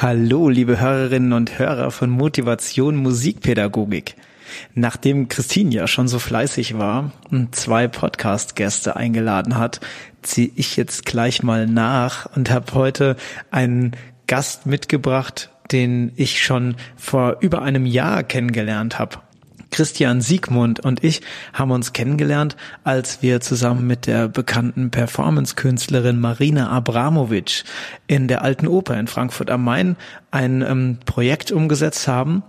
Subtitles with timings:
[0.00, 4.14] Hallo, liebe Hörerinnen und Hörer von Motivation Musikpädagogik.
[4.72, 9.80] Nachdem Christine ja schon so fleißig war und zwei Podcast-Gäste eingeladen hat,
[10.22, 13.16] ziehe ich jetzt gleich mal nach und habe heute
[13.50, 13.96] einen
[14.28, 19.18] Gast mitgebracht, den ich schon vor über einem Jahr kennengelernt habe.
[19.70, 21.20] Christian Siegmund und ich
[21.52, 27.64] haben uns kennengelernt, als wir zusammen mit der bekannten Performance-Künstlerin Marina Abramovic
[28.06, 29.96] in der Alten Oper in Frankfurt am Main
[30.30, 32.42] ein ähm, Projekt umgesetzt haben.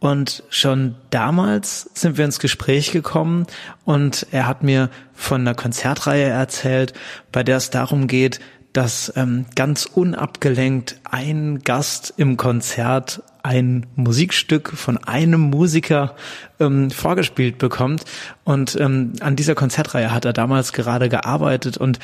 [0.00, 3.46] Und schon damals sind wir ins Gespräch gekommen
[3.86, 6.92] und er hat mir von einer Konzertreihe erzählt,
[7.32, 8.38] bei der es darum geht,
[8.74, 16.16] dass ähm, ganz unabgelenkt ein Gast im Konzert ein Musikstück von einem Musiker
[16.58, 18.04] ähm, vorgespielt bekommt.
[18.42, 21.98] Und ähm, an dieser Konzertreihe hat er damals gerade gearbeitet und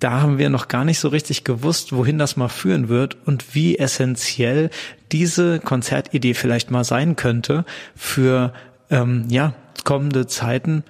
[0.00, 3.54] da haben wir noch gar nicht so richtig gewusst, wohin das mal führen wird und
[3.54, 4.70] wie essentiell
[5.12, 7.64] diese Konzertidee vielleicht mal sein könnte
[7.94, 8.52] für
[8.90, 10.82] ähm, ja kommende Zeiten,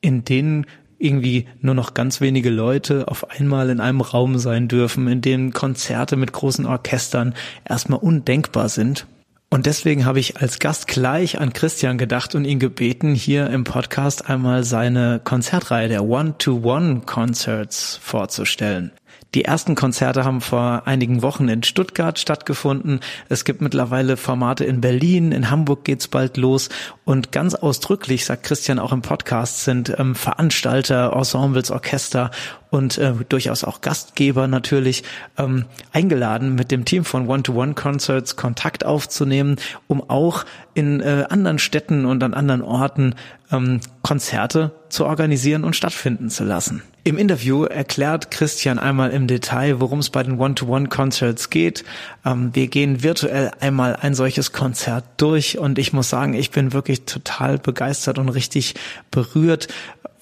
[0.00, 0.66] in denen
[0.98, 5.52] irgendwie nur noch ganz wenige Leute auf einmal in einem Raum sein dürfen, in denen
[5.52, 7.34] Konzerte mit großen Orchestern
[7.68, 9.06] erstmal undenkbar sind.
[9.50, 13.64] Und deswegen habe ich als Gast gleich an Christian gedacht und ihn gebeten, hier im
[13.64, 18.90] Podcast einmal seine Konzertreihe der One-to-One-Concerts vorzustellen.
[19.34, 23.00] Die ersten Konzerte haben vor einigen Wochen in Stuttgart stattgefunden.
[23.28, 26.68] Es gibt mittlerweile Formate in Berlin, in Hamburg geht's bald los.
[27.04, 32.30] Und ganz ausdrücklich, sagt Christian auch im Podcast, sind ähm, Veranstalter, Ensembles, Orchester
[32.74, 35.04] und äh, durchaus auch Gastgeber natürlich
[35.38, 40.44] ähm, eingeladen, mit dem Team von One-to-One-Concerts Kontakt aufzunehmen, um auch
[40.74, 43.14] in äh, anderen Städten und an anderen Orten
[43.52, 46.82] ähm, Konzerte zu organisieren und stattfinden zu lassen.
[47.04, 51.84] Im Interview erklärt Christian einmal im Detail, worum es bei den One-to-One-Concerts geht.
[52.24, 56.72] Ähm, wir gehen virtuell einmal ein solches Konzert durch und ich muss sagen, ich bin
[56.72, 58.74] wirklich total begeistert und richtig
[59.10, 59.68] berührt,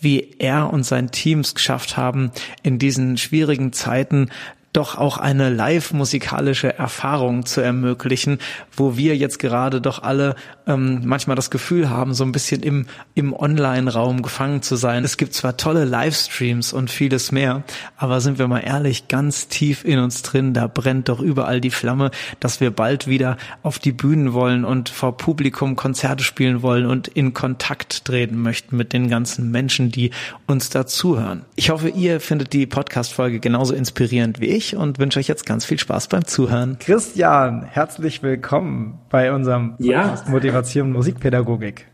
[0.02, 2.32] wie er und sein Team es geschafft haben,
[2.62, 4.30] in diesen schwierigen Zeiten
[4.72, 8.38] doch auch eine live-musikalische Erfahrung zu ermöglichen,
[8.74, 10.34] wo wir jetzt gerade doch alle
[10.66, 15.04] ähm, manchmal das Gefühl haben, so ein bisschen im, im Online-Raum gefangen zu sein.
[15.04, 17.64] Es gibt zwar tolle Livestreams und vieles mehr,
[17.98, 21.70] aber sind wir mal ehrlich, ganz tief in uns drin, da brennt doch überall die
[21.70, 22.10] Flamme,
[22.40, 27.08] dass wir bald wieder auf die Bühnen wollen und vor Publikum Konzerte spielen wollen und
[27.08, 30.12] in Kontakt treten möchten mit den ganzen Menschen, die
[30.46, 31.44] uns dazuhören.
[31.56, 35.44] Ich hoffe, ihr findet die Podcast-Folge genauso inspirierend wie ich ich und wünsche euch jetzt
[35.44, 36.78] ganz viel Spaß beim Zuhören.
[36.78, 40.30] Christian, herzlich willkommen bei unserem Podcast ja.
[40.30, 41.88] Motivation Musikpädagogik.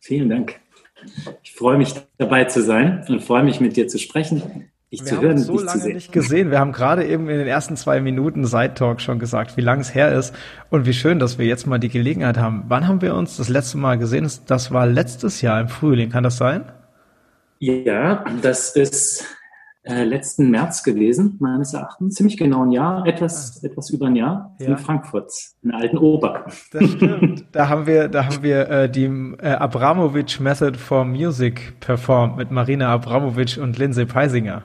[0.00, 0.56] Vielen Dank.
[1.42, 4.70] Ich freue mich dabei zu sein und freue mich mit dir zu sprechen.
[4.90, 6.50] Ich wir zu haben hören, so lange nicht gesehen.
[6.50, 9.78] Wir haben gerade eben in den ersten zwei Minuten Side Talk schon gesagt, wie lang
[9.80, 10.34] es her ist
[10.70, 12.64] und wie schön, dass wir jetzt mal die Gelegenheit haben.
[12.66, 14.28] Wann haben wir uns das letzte Mal gesehen?
[14.46, 16.10] Das war letztes Jahr im Frühling.
[16.10, 16.64] Kann das sein?
[17.60, 19.24] Ja, das ist
[19.90, 22.14] äh, letzten März gewesen, meines Erachtens.
[22.14, 23.66] Ziemlich genau ein Jahr, etwas, ah.
[23.66, 24.68] etwas über ein Jahr ja.
[24.68, 26.46] in Frankfurt, in der alten Oper.
[26.72, 27.44] Das stimmt.
[27.52, 32.50] da haben wir, da haben wir äh, die äh, Abramovic Method for Music performt mit
[32.50, 34.62] Marina Abramovic und Lindsay Peisinger.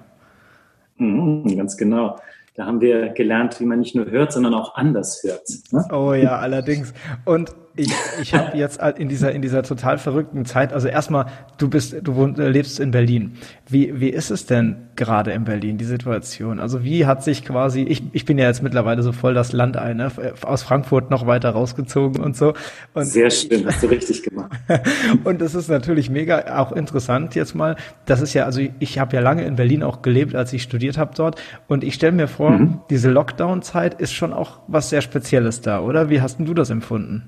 [0.98, 2.18] Mhm, ganz genau.
[2.56, 5.50] Da haben wir gelernt, wie man nicht nur hört, sondern auch anders hört.
[5.72, 5.86] Ne?
[5.92, 6.94] Oh ja, allerdings.
[7.26, 7.92] Und ich,
[8.22, 11.28] ich habe jetzt in dieser in dieser total verrückten Zeit, also erstmal,
[11.58, 13.38] du bist, du wohn, äh, lebst in Berlin.
[13.68, 16.60] Wie wie ist es denn gerade in Berlin die Situation?
[16.60, 19.78] Also wie hat sich quasi, ich, ich bin ja jetzt mittlerweile so voll das Land
[19.78, 20.12] ein, ne?
[20.42, 22.54] aus Frankfurt noch weiter rausgezogen und so.
[22.94, 24.52] Und Sehr schön, hast du richtig gemacht.
[25.24, 27.76] und das ist natürlich mega auch interessant jetzt mal.
[28.06, 30.64] Das ist ja, also ich, ich habe ja lange in Berlin auch gelebt, als ich
[30.64, 31.42] studiert habe dort.
[31.68, 32.80] Und ich stelle mir vor, mhm.
[32.90, 36.10] diese Lockdown-Zeit ist schon auch was sehr Spezielles da, oder?
[36.10, 37.24] Wie hast denn du das empfunden?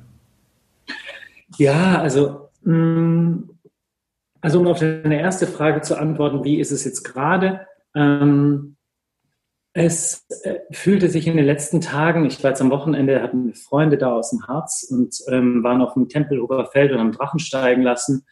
[1.55, 3.49] Ja, also, mm,
[4.41, 7.67] also um auf deine erste Frage zu antworten, wie ist es jetzt gerade?
[7.95, 8.75] Ähm,
[9.73, 13.55] es äh, fühlte sich in den letzten Tagen, ich war jetzt am Wochenende, hatten wir
[13.55, 17.39] Freunde da aus dem Harz und ähm, waren auf dem Tempelhofer Feld und haben Drachen
[17.39, 18.25] steigen lassen.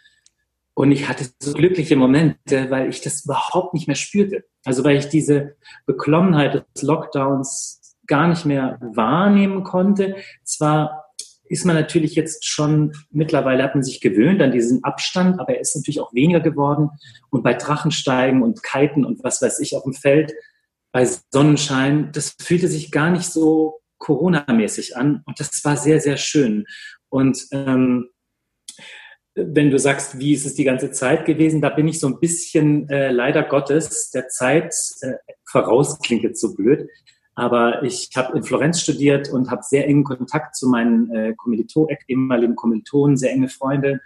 [0.74, 4.44] Und ich hatte so glückliche Momente, weil ich das überhaupt nicht mehr spürte.
[4.66, 5.56] Also weil ich diese
[5.86, 10.16] Beklommenheit des Lockdowns gar nicht mehr wahrnehmen konnte.
[10.44, 11.05] Zwar
[11.48, 15.62] ist man natürlich jetzt schon, mittlerweile hat man sich gewöhnt an diesen Abstand, aber er
[15.62, 16.90] ist natürlich auch weniger geworden.
[17.30, 20.34] Und bei Drachensteigen und Kiten und was weiß ich auf dem Feld,
[20.92, 25.24] bei Sonnenschein, das fühlte sich gar nicht so Corona-mäßig an.
[25.26, 26.66] Und das war sehr, sehr schön.
[27.10, 28.10] Und ähm,
[29.36, 32.20] wenn du sagst, wie ist es die ganze Zeit gewesen, da bin ich so ein
[32.20, 35.14] bisschen äh, leider Gottes der Zeit äh,
[35.46, 36.90] voraus, klingt jetzt so blöd,
[37.36, 41.98] Aber ich habe in Florenz studiert und habe sehr engen Kontakt zu meinen äh, Kommilitonen,
[42.08, 44.00] ehemaligen Kommilitonen, sehr enge Freunde.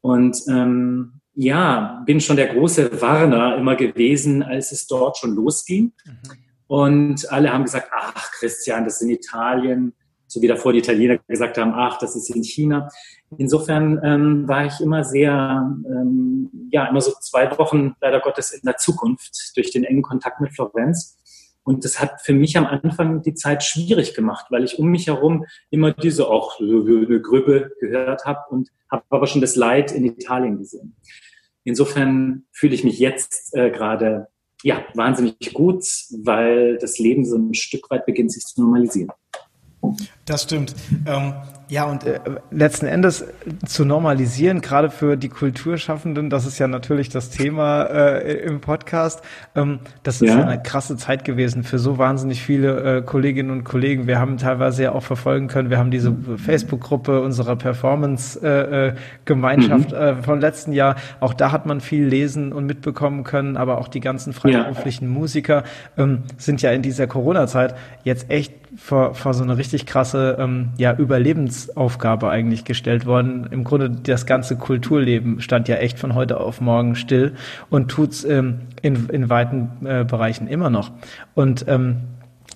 [0.00, 5.92] Und ähm, ja, bin schon der große Warner immer gewesen, als es dort schon losging.
[6.04, 6.18] Mhm.
[6.66, 9.92] Und alle haben gesagt, ach Christian, das ist in Italien,
[10.26, 12.88] so wie davor die Italiener gesagt haben, ach, das ist in China.
[13.36, 18.62] Insofern ähm, war ich immer sehr, ähm, ja, immer so zwei Wochen leider Gottes in
[18.64, 21.18] der Zukunft durch den engen Kontakt mit Florenz.
[21.64, 25.06] Und das hat für mich am Anfang die Zeit schwierig gemacht, weil ich um mich
[25.06, 30.58] herum immer diese auch Grüppe gehört habe und habe aber schon das Leid in Italien
[30.58, 30.96] gesehen.
[31.64, 34.28] Insofern fühle ich mich jetzt äh, gerade
[34.62, 35.84] ja wahnsinnig gut,
[36.24, 39.10] weil das Leben so ein Stück weit beginnt sich zu normalisieren.
[40.24, 40.74] Das stimmt.
[41.06, 41.34] Ähm,
[41.72, 42.20] ja, und äh,
[42.50, 43.24] letzten Endes
[43.64, 49.22] zu normalisieren, gerade für die Kulturschaffenden, das ist ja natürlich das Thema äh, im Podcast.
[49.56, 50.44] Ähm, das ist ja.
[50.44, 54.06] eine krasse Zeit gewesen für so wahnsinnig viele äh, Kolleginnen und Kollegen.
[54.06, 60.12] Wir haben teilweise ja auch verfolgen können, wir haben diese Facebook-Gruppe unserer Performance-Gemeinschaft äh, äh,
[60.12, 60.24] mhm.
[60.24, 60.96] vom letzten Jahr.
[61.20, 65.14] Auch da hat man viel lesen und mitbekommen können, aber auch die ganzen freiberuflichen ja.
[65.14, 65.64] Musiker
[65.96, 70.70] ähm, sind ja in dieser Corona-Zeit jetzt echt vor, vor so eine richtig krasse ähm,
[70.78, 73.48] ja, Überlebensaufgabe eigentlich gestellt worden.
[73.50, 77.34] Im Grunde das ganze Kulturleben stand ja echt von heute auf morgen still
[77.70, 80.90] und tut's ähm, in, in weiten äh, Bereichen immer noch.
[81.34, 81.96] Und ähm,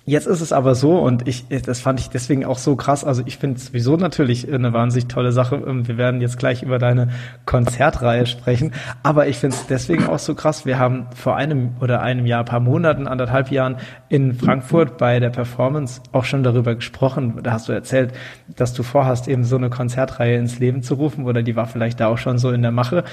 [0.05, 3.03] Jetzt ist es aber so und ich, das fand ich deswegen auch so krass.
[3.03, 5.61] Also ich finde es sowieso natürlich eine wahnsinnig tolle Sache.
[5.67, 7.09] Ähm, wir werden jetzt gleich über deine
[7.45, 8.73] Konzertreihe sprechen,
[9.03, 10.65] aber ich finde es deswegen auch so krass.
[10.65, 13.77] Wir haben vor einem oder einem Jahr, paar Monaten, anderthalb Jahren
[14.09, 17.39] in Frankfurt bei der Performance auch schon darüber gesprochen.
[17.43, 18.13] Da hast du erzählt,
[18.55, 21.99] dass du vorhast, eben so eine Konzertreihe ins Leben zu rufen oder die war vielleicht
[21.99, 23.03] da auch schon so in der Mache.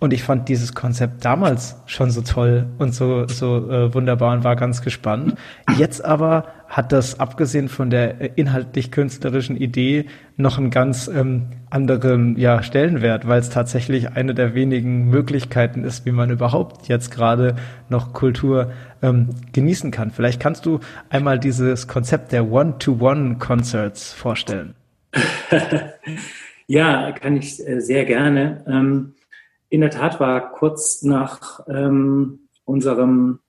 [0.00, 4.44] Und ich fand dieses Konzept damals schon so toll und so, so äh, wunderbar und
[4.44, 5.34] war ganz gespannt.
[5.76, 10.06] Jetzt aber hat das, abgesehen von der äh, inhaltlich-künstlerischen Idee,
[10.36, 16.06] noch einen ganz ähm, anderen ja, Stellenwert, weil es tatsächlich eine der wenigen Möglichkeiten ist,
[16.06, 17.56] wie man überhaupt jetzt gerade
[17.88, 18.70] noch Kultur
[19.02, 20.12] ähm, genießen kann.
[20.12, 20.78] Vielleicht kannst du
[21.10, 24.76] einmal dieses Konzept der One-to-One-Concerts vorstellen.
[26.68, 28.62] ja, kann ich äh, sehr gerne.
[28.68, 29.14] Ähm
[29.70, 33.40] in der Tat war kurz nach ähm, unserem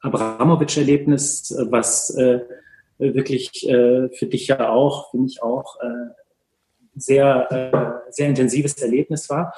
[0.00, 2.40] Abramowitsch-Erlebnis, äh, was äh,
[2.98, 6.12] wirklich äh, für dich ja auch, für mich auch, äh,
[6.94, 9.54] sehr, äh, sehr intensives Erlebnis war,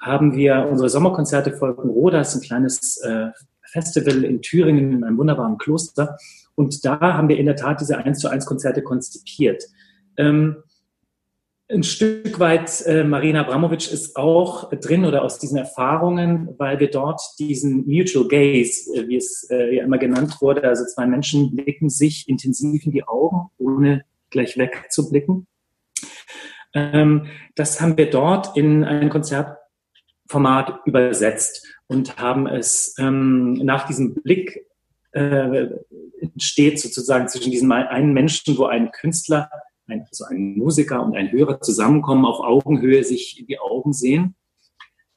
[0.00, 3.28] haben wir unsere Sommerkonzerte Volkenroda, das ist ein kleines äh,
[3.62, 6.16] Festival in Thüringen in einem wunderbaren Kloster.
[6.54, 9.64] Und da haben wir in der Tat diese 1 zu 1 Konzerte konzipiert.
[10.16, 10.62] Ähm,
[11.68, 16.90] ein Stück weit, äh, Marina Abramovic ist auch drin oder aus diesen Erfahrungen, weil wir
[16.90, 21.56] dort diesen Mutual Gaze, äh, wie es äh, ja immer genannt wurde, also zwei Menschen
[21.56, 25.48] blicken sich intensiv in die Augen, ohne gleich wegzublicken.
[26.72, 27.26] Ähm,
[27.56, 34.66] das haben wir dort in ein Konzertformat übersetzt und haben es ähm, nach diesem Blick
[35.12, 35.68] äh,
[36.20, 39.50] entsteht sozusagen zwischen diesem einen Menschen, wo ein Künstler
[39.88, 44.34] ein, also ein Musiker und ein Hörer zusammenkommen, auf Augenhöhe sich in die Augen sehen.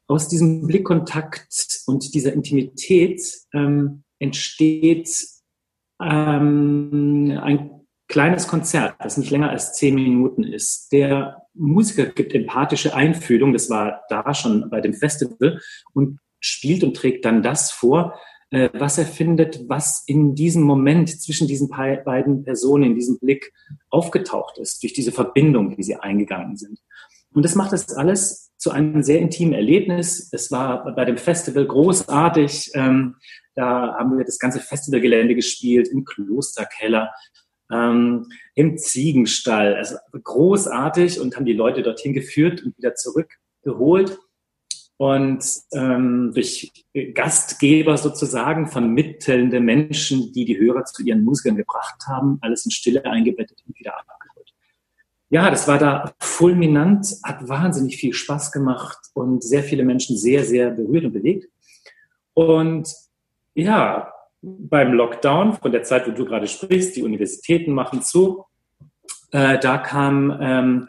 [0.08, 3.22] Aus diesem Blickkontakt und dieser Intimität
[3.54, 5.10] ähm, entsteht
[6.02, 10.92] ähm, ein kleines Konzert, das nicht länger als zehn Minuten ist.
[10.92, 15.62] Der Musiker gibt empathische Einfühlung, das war da schon bei dem Festival,
[15.94, 18.20] und spielt und trägt dann das vor,
[18.52, 23.54] äh, was er findet, was in diesem Moment zwischen diesen beiden Personen, in diesem Blick
[23.90, 26.80] aufgetaucht ist, durch diese Verbindung, die sie eingegangen sind.
[27.32, 30.30] Und das macht das alles zu einem sehr intimen Erlebnis.
[30.32, 32.72] Es war bei dem Festival großartig.
[32.74, 33.16] Ähm,
[33.54, 37.12] da haben wir das ganze Festivalgelände gespielt, im Klosterkeller,
[37.72, 38.26] ähm,
[38.56, 39.76] im Ziegenstall.
[39.76, 44.18] Also großartig und haben die Leute dorthin geführt und wieder zurückgeholt
[45.00, 46.74] und ähm, durch
[47.14, 53.06] Gastgeber sozusagen, vermittelnde Menschen, die die Hörer zu ihren Musikern gebracht haben, alles in Stille
[53.06, 54.54] eingebettet und wieder abgeholt.
[55.30, 60.44] Ja, das war da fulminant, hat wahnsinnig viel Spaß gemacht und sehr viele Menschen sehr,
[60.44, 61.48] sehr berührt und bewegt.
[62.34, 62.94] Und
[63.54, 68.44] ja, beim Lockdown, von der Zeit, wo du gerade sprichst, die Universitäten machen zu,
[69.32, 70.88] äh, da kam ähm,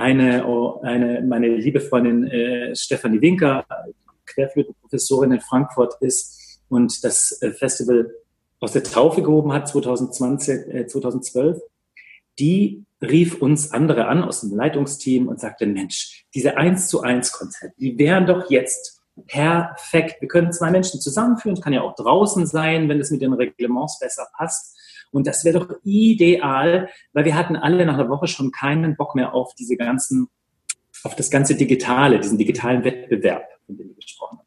[0.00, 0.44] eine,
[0.82, 3.64] eine meine liebe Freundin äh, Stefanie Winker,
[4.26, 8.10] Querflötenprofessorin in Frankfurt ist und das äh, Festival
[8.60, 11.60] aus der Taufe gehoben hat 2020, äh, 2012,
[12.38, 17.32] die rief uns andere an aus dem Leitungsteam und sagte, Mensch, diese 1 zu 1
[17.32, 20.20] Konzerte, die wären doch jetzt perfekt.
[20.20, 23.32] Wir können zwei Menschen zusammenführen, es kann ja auch draußen sein, wenn es mit den
[23.32, 24.76] Reglements besser passt.
[25.10, 29.14] Und das wäre doch ideal, weil wir hatten alle nach einer Woche schon keinen Bock
[29.14, 30.28] mehr auf diese ganzen,
[31.02, 34.46] auf das ganze Digitale, diesen digitalen Wettbewerb, von dem wir gesprochen haben.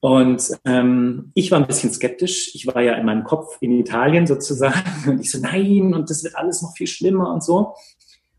[0.00, 2.54] Und ähm, ich war ein bisschen skeptisch.
[2.54, 4.80] Ich war ja in meinem Kopf in Italien sozusagen.
[5.10, 7.74] Und ich so, nein, und das wird alles noch viel schlimmer und so.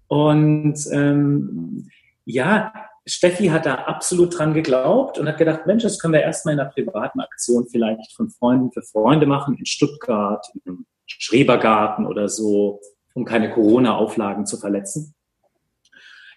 [0.08, 1.90] Und ähm,
[2.26, 2.74] ja,
[3.06, 6.60] Steffi hat da absolut dran geglaubt und hat gedacht, Mensch, das können wir erstmal in
[6.60, 10.86] einer privaten Aktion vielleicht von Freunden für Freunde machen, in Stuttgart, im
[11.18, 12.82] Schrebergarten oder so,
[13.14, 15.16] um keine Corona-Auflagen zu verletzen.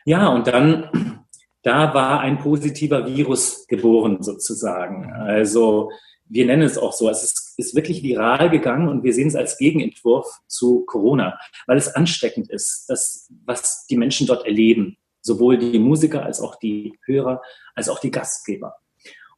[0.04, 1.22] Ja, und dann
[1.62, 5.12] da war ein positiver Virus geboren sozusagen.
[5.12, 5.90] Also
[6.28, 7.08] wir nennen es auch so.
[7.08, 11.78] Es ist, ist wirklich viral gegangen und wir sehen es als Gegenentwurf zu Corona, weil
[11.78, 14.96] es ansteckend ist, das, was die Menschen dort erleben.
[15.20, 17.42] Sowohl die Musiker als auch die Hörer,
[17.76, 18.74] als auch die Gastgeber.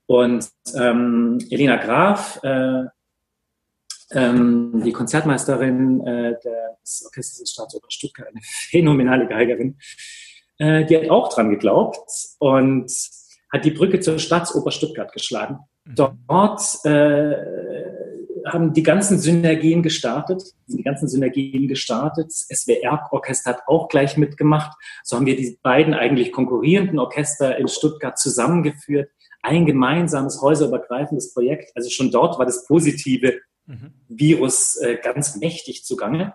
[0.07, 2.85] Und ähm, Elena Graf, äh,
[4.15, 6.35] ähm, die Konzertmeisterin äh,
[6.83, 8.41] des Orchesters des Staatsoper Stuttgart, eine
[8.71, 9.79] phänomenale Geigerin,
[10.59, 12.91] äh, die hat auch dran geglaubt und
[13.53, 15.59] hat die Brücke zur Staatsoper Stuttgart geschlagen.
[15.85, 15.95] Mhm.
[15.95, 17.35] Dort äh,
[18.47, 22.27] haben die ganzen Synergien gestartet, die ganzen Synergien gestartet.
[22.27, 24.77] Das SWR-Orchester hat auch gleich mitgemacht.
[25.03, 29.11] So haben wir die beiden eigentlich konkurrierenden Orchester in Stuttgart zusammengeführt.
[29.43, 31.73] Ein gemeinsames häuserübergreifendes Projekt.
[31.75, 33.95] Also schon dort war das positive mhm.
[34.09, 36.35] Virus äh, ganz mächtig zugange.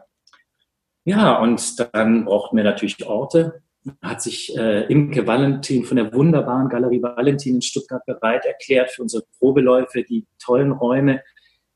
[1.05, 3.63] Ja, und dann brauchten wir natürlich Orte
[4.01, 9.01] hat sich äh, Imke Valentin von der wunderbaren Galerie Valentin in Stuttgart bereit erklärt, für
[9.01, 11.24] unsere Probeläufe die tollen Räume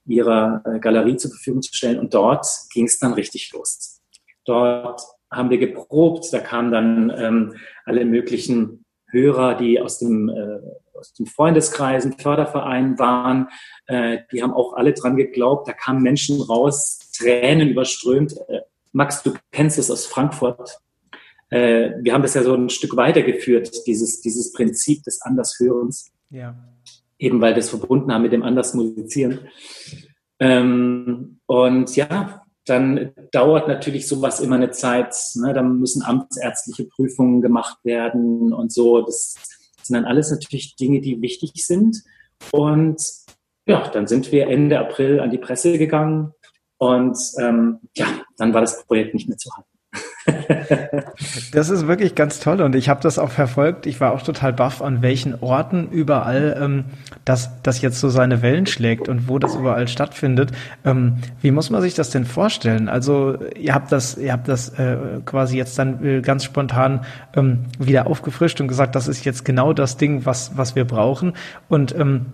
[0.06, 2.00] ihrer äh, Galerie zur Verfügung zu stellen.
[2.00, 4.02] Und dort ging es dann richtig los.
[4.46, 7.56] Dort haben wir geprobt, da kamen dann ähm,
[7.86, 10.60] alle möglichen Hörer, die aus dem, äh,
[10.96, 13.50] aus dem Freundeskreisen, Fördervereinen waren,
[13.88, 15.68] äh, die haben auch alle dran geglaubt.
[15.68, 18.34] Da kamen Menschen raus, Tränen überströmt.
[18.48, 20.80] Äh, Max, du kennst es aus Frankfurt,
[21.54, 26.12] äh, wir haben das ja so ein Stück weitergeführt, dieses, dieses Prinzip des Andershörens.
[26.32, 26.56] Ja.
[27.20, 29.48] Eben weil wir es verbunden haben mit dem Andersmusizieren.
[30.40, 35.16] Ähm, und ja, dann dauert natürlich sowas immer eine Zeit.
[35.36, 35.54] Ne?
[35.54, 39.02] Dann müssen amtsärztliche Prüfungen gemacht werden und so.
[39.02, 39.36] Das
[39.86, 42.04] sind dann alles natürlich Dinge, die wichtig sind.
[42.52, 43.02] Und
[43.66, 46.34] ja, dann sind wir Ende April an die Presse gegangen
[46.78, 49.70] und ähm, ja, dann war das Projekt nicht mehr zu halten.
[51.52, 53.86] Das ist wirklich ganz toll und ich habe das auch verfolgt.
[53.86, 56.86] Ich war auch total baff, an welchen Orten überall ähm,
[57.26, 60.52] das, das jetzt so seine Wellen schlägt und wo das überall stattfindet.
[60.86, 62.90] Ähm, wie muss man sich das denn vorstellen?
[62.90, 67.02] Also ihr habt das, ihr habt das äh, quasi jetzt dann äh, ganz spontan
[67.36, 71.34] ähm, wieder aufgefrischt und gesagt, das ist jetzt genau das Ding, was, was wir brauchen.
[71.68, 72.26] Und ähm,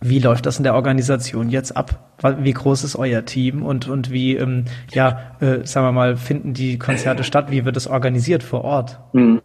[0.00, 2.12] wie läuft das in der Organisation jetzt ab?
[2.40, 6.54] Wie groß ist euer Team und, und wie, ähm, ja, äh, sagen wir mal, finden
[6.54, 7.50] die Konzerte statt?
[7.50, 9.00] Wie wird das organisiert vor Ort?
[9.12, 9.40] Mhm.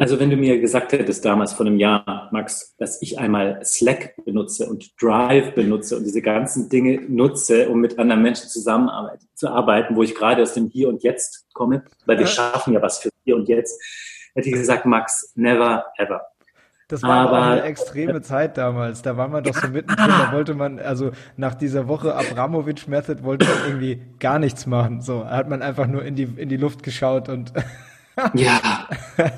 [0.00, 4.14] Also wenn du mir gesagt hättest damals vor einem Jahr, Max, dass ich einmal Slack
[4.24, 10.02] benutze und Drive benutze und diese ganzen Dinge nutze, um mit anderen Menschen zusammenzuarbeiten, wo
[10.02, 13.36] ich gerade aus dem Hier und Jetzt komme, weil wir schaffen ja was für Hier
[13.36, 13.78] und Jetzt,
[14.34, 16.22] hätte ich gesagt, Max, never ever.
[16.90, 19.02] Das war aber, eine extreme Zeit damals.
[19.02, 20.08] Da war man doch so mittendrin.
[20.08, 25.00] Da wollte man, also nach dieser Woche Abramovic Method wollte man irgendwie gar nichts machen.
[25.00, 27.52] So hat man einfach nur in die, in die Luft geschaut und.
[28.34, 28.88] ja.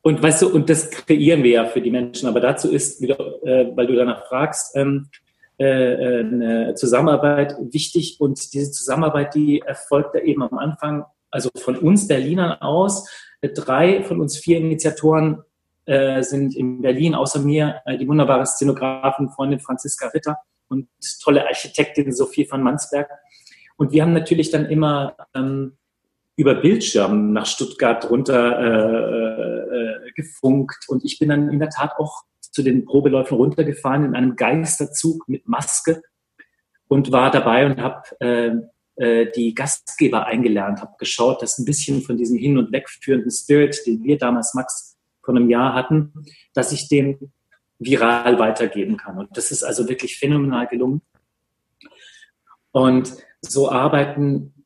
[0.00, 2.28] Und weißt du, und das kreieren wir ja für die Menschen.
[2.28, 5.08] Aber dazu ist wieder, äh, weil du danach fragst, ähm,
[5.58, 8.16] äh, äh eine Zusammenarbeit wichtig.
[8.18, 13.06] Und diese Zusammenarbeit, die erfolgt ja eben am Anfang, also von uns Berlinern aus.
[13.42, 15.42] Drei von uns vier Initiatoren
[15.88, 20.36] äh, sind in Berlin außer mir äh, die wunderbare Szenografin, Freundin Franziska Ritter
[20.68, 20.88] und
[21.22, 23.08] tolle Architektin Sophie von Mansberg.
[23.76, 25.78] Und wir haben natürlich dann immer ähm,
[26.36, 30.84] über Bildschirm nach Stuttgart runter äh, äh, gefunkt.
[30.88, 35.28] Und ich bin dann in der Tat auch zu den Probeläufen runtergefahren in einem Geisterzug
[35.28, 36.02] mit Maske
[36.88, 38.50] und war dabei und habe äh,
[38.96, 43.80] äh, die Gastgeber eingelernt, habe geschaut, dass ein bisschen von diesem hin- und wegführenden Spirit,
[43.86, 44.87] den wir damals, Max,
[45.28, 47.30] von einem Jahr hatten, dass ich den
[47.78, 49.18] viral weitergeben kann.
[49.18, 51.02] Und das ist also wirklich phänomenal gelungen.
[52.72, 54.64] Und so arbeiten,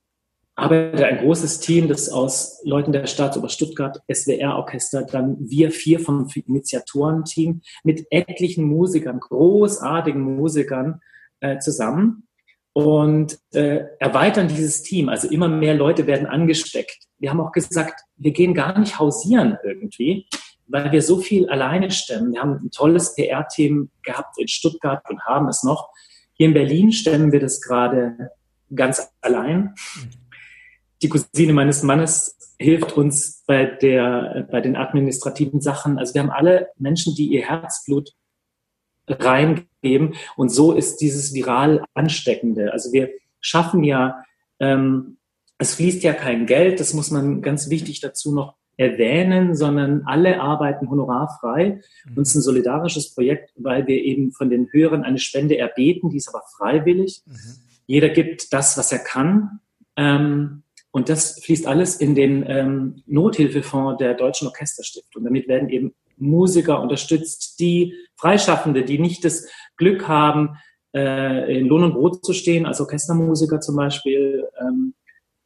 [0.54, 6.28] arbeitet ein großes Team, das aus Leuten der Staatsoper Stuttgart, SWR-Orchester, dann wir vier vom
[6.32, 11.00] Initiatorenteam mit etlichen Musikern, großartigen Musikern
[11.40, 12.28] äh, zusammen
[12.72, 15.08] und äh, erweitern dieses Team.
[15.08, 17.08] Also immer mehr Leute werden angesteckt.
[17.18, 20.28] Wir haben auch gesagt, wir gehen gar nicht hausieren irgendwie,
[20.72, 22.32] weil wir so viel alleine stemmen.
[22.32, 25.90] Wir haben ein tolles PR-Team gehabt in Stuttgart und haben es noch.
[26.32, 28.30] Hier in Berlin stemmen wir das gerade
[28.74, 29.74] ganz allein.
[31.02, 35.98] Die Cousine meines Mannes hilft uns bei der, bei den administrativen Sachen.
[35.98, 38.14] Also wir haben alle Menschen, die ihr Herzblut
[39.08, 40.14] reingeben.
[40.36, 42.72] Und so ist dieses viral ansteckende.
[42.72, 43.10] Also wir
[43.40, 44.24] schaffen ja,
[44.58, 45.18] ähm,
[45.58, 50.40] es fließt ja kein Geld, das muss man ganz wichtig dazu noch erwähnen, sondern alle
[50.40, 51.80] arbeiten honorarfrei.
[52.06, 52.16] Mhm.
[52.16, 56.10] Und es ist ein solidarisches Projekt, weil wir eben von den Hörern eine Spende erbeten,
[56.10, 57.22] die ist aber freiwillig.
[57.26, 57.34] Mhm.
[57.86, 59.60] Jeder gibt das, was er kann.
[59.96, 65.24] Ähm, und das fließt alles in den ähm, Nothilfefonds der Deutschen Orchesterstiftung.
[65.24, 70.58] Damit werden eben Musiker unterstützt, die Freischaffende, die nicht das Glück haben,
[70.94, 74.46] äh, in Lohn und Brot zu stehen, als Orchestermusiker zum Beispiel.
[74.60, 74.91] Ähm,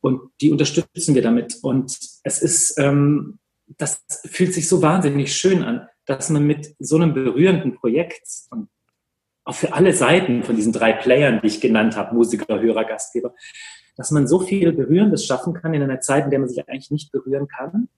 [0.06, 1.58] und die unterstützen wir damit.
[1.62, 3.38] Und es ist, ähm,
[3.76, 8.68] das fühlt sich so wahnsinnig schön an, dass man mit so einem berührenden Projekt und
[9.44, 13.34] auch für alle Seiten von diesen drei Playern, die ich genannt habe, Musiker, Hörer, Gastgeber,
[13.96, 16.92] dass man so viel Berührendes schaffen kann in einer Zeit, in der man sich eigentlich
[16.92, 17.88] nicht berühren kann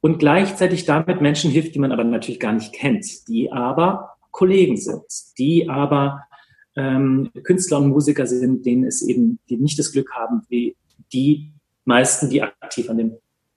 [0.00, 4.76] und gleichzeitig damit Menschen hilft, die man aber natürlich gar nicht kennt, die aber Kollegen
[4.76, 5.04] sind,
[5.38, 6.24] die aber
[6.76, 10.76] ähm, Künstler und Musiker sind, denen es eben, die nicht das Glück haben, wie
[11.12, 11.52] die
[11.84, 13.16] meisten, die aktiv an dem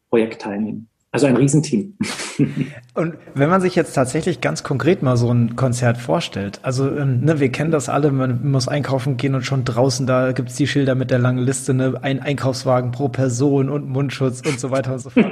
[0.09, 0.89] Projekt teilnehmen.
[1.13, 1.93] Also ein Riesenteam.
[2.95, 7.21] Und wenn man sich jetzt tatsächlich ganz konkret mal so ein Konzert vorstellt, also ähm,
[7.21, 10.65] ne, wir kennen das alle, man muss einkaufen gehen und schon draußen, da gibt's die
[10.65, 14.93] Schilder mit der langen Liste, ne, ein Einkaufswagen pro Person und Mundschutz und so weiter
[14.93, 15.31] und so fort.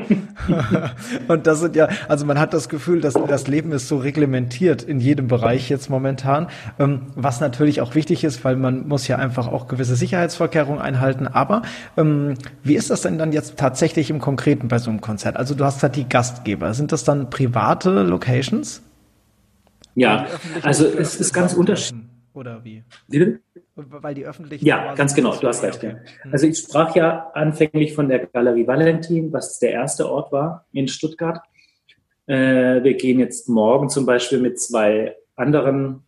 [1.28, 4.84] und das sind ja, also man hat das Gefühl, dass das Leben ist so reglementiert
[4.84, 6.48] in jedem Bereich jetzt momentan,
[6.78, 11.28] ähm, was natürlich auch wichtig ist, weil man muss ja einfach auch gewisse Sicherheitsvorkehrungen einhalten.
[11.28, 11.64] Aber
[11.98, 15.38] ähm, wie ist das denn dann jetzt tatsächlich im Konkreten bei so einem Konzert?
[15.38, 16.74] Also du hast halt die Gastgeber.
[16.74, 18.82] Sind das dann private Locations?
[19.96, 20.28] Ja,
[20.64, 22.06] also es ist ganz unterschiedlich.
[22.34, 22.84] Oder wie?
[23.76, 24.66] Weil die öffentlichen.
[24.66, 25.84] Ja, ganz genau, du hast recht.
[25.84, 25.96] Ja.
[26.32, 30.88] Also ich sprach ja anfänglich von der Galerie Valentin, was der erste Ort war in
[30.88, 31.42] Stuttgart.
[32.28, 36.04] Äh, wir gehen jetzt morgen zum Beispiel mit zwei anderen,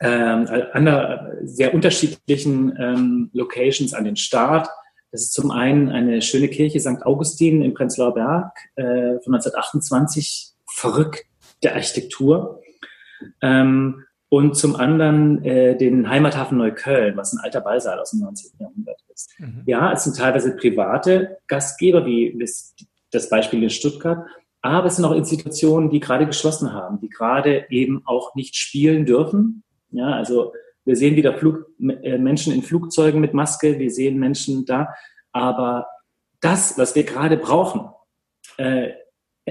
[0.00, 4.68] ähm, andere, sehr unterschiedlichen ähm, Locations an den Start.
[5.12, 7.04] Das ist zum einen eine schöne Kirche St.
[7.04, 12.60] Augustin im Prenzlauer Berg äh, von 1928, verrückte Architektur.
[13.42, 18.52] Ähm, und zum anderen äh, den Heimathafen Neukölln, was ein alter Ballsaal aus dem 19.
[18.60, 19.34] Jahrhundert ist.
[19.38, 19.62] Mhm.
[19.66, 22.76] Ja, es sind teilweise private Gastgeber, wie das,
[23.10, 24.24] das Beispiel in Stuttgart,
[24.62, 29.04] aber es sind auch Institutionen, die gerade geschlossen haben, die gerade eben auch nicht spielen
[29.04, 29.64] dürfen.
[29.90, 30.52] Ja, also
[30.84, 31.66] wir sehen wieder Flug,
[32.02, 34.88] äh, Menschen in Flugzeugen mit Maske, wir sehen Menschen da.
[35.32, 35.86] Aber
[36.40, 37.88] das, was wir gerade brauchen,
[38.56, 38.90] äh,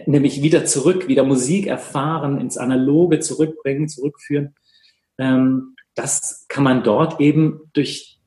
[0.05, 4.55] nämlich wieder zurück, wieder Musik erfahren, ins Analoge zurückbringen, zurückführen,
[5.17, 8.19] ähm, das kann man dort eben durch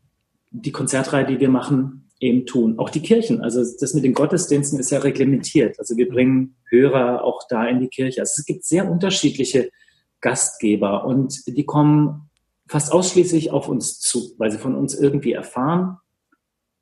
[0.50, 2.78] die Konzertreihe, die wir machen, eben tun.
[2.78, 5.78] Auch die Kirchen, also das mit den Gottesdiensten ist ja reglementiert.
[5.78, 8.20] Also wir bringen Hörer auch da in die Kirche.
[8.20, 9.70] Also es gibt sehr unterschiedliche
[10.20, 12.30] Gastgeber und die kommen
[12.72, 15.98] fast ausschließlich auf uns zu, weil sie von uns irgendwie erfahren.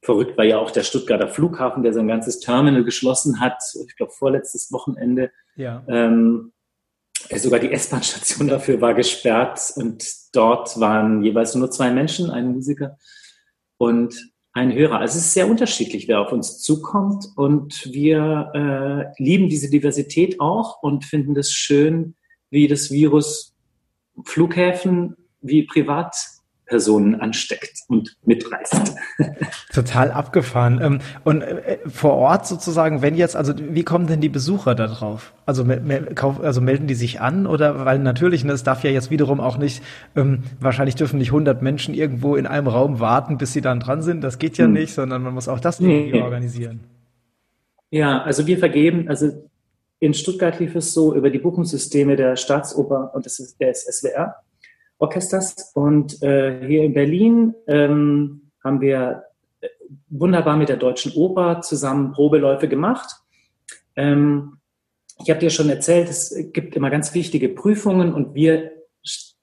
[0.02, 4.12] Verrückt war ja auch der Stuttgarter Flughafen, der sein ganzes Terminal geschlossen hat, ich glaube
[4.12, 5.32] vorletztes Wochenende.
[5.56, 5.82] Ja.
[5.88, 6.52] Ähm,
[7.34, 12.96] sogar die S-Bahn-Station dafür war gesperrt und dort waren jeweils nur zwei Menschen, ein Musiker
[13.76, 14.14] und
[14.52, 15.00] ein Hörer.
[15.00, 18.52] Also es ist sehr unterschiedlich, wer auf uns zukommt und wir
[19.18, 22.14] äh, lieben diese Diversität auch und finden es schön,
[22.48, 23.56] wie das Virus
[24.24, 28.94] Flughäfen wie Privatpersonen ansteckt und mitreißt.
[29.72, 30.80] Total abgefahren.
[30.82, 34.86] Ähm, und äh, vor Ort sozusagen, wenn jetzt, also wie kommen denn die Besucher da
[34.86, 35.32] drauf?
[35.46, 35.64] Also,
[36.42, 39.58] also melden die sich an oder, weil natürlich, ne, es darf ja jetzt wiederum auch
[39.58, 39.82] nicht,
[40.16, 44.02] ähm, wahrscheinlich dürfen nicht 100 Menschen irgendwo in einem Raum warten, bis sie dann dran
[44.02, 44.22] sind.
[44.22, 44.72] Das geht ja hm.
[44.72, 46.22] nicht, sondern man muss auch das irgendwie nee.
[46.22, 46.80] organisieren.
[47.90, 49.50] Ja, also wir vergeben, also
[49.98, 54.36] in Stuttgart lief es so über die Buchungssysteme der Staatsoper und des, des SWR
[55.00, 55.72] Orchesters.
[55.74, 59.24] Und äh, hier in Berlin ähm, haben wir
[59.60, 59.68] äh,
[60.08, 63.10] wunderbar mit der Deutschen Oper zusammen Probeläufe gemacht.
[63.96, 64.58] Ähm,
[65.22, 68.72] ich habe dir schon erzählt, es gibt immer ganz wichtige Prüfungen und wir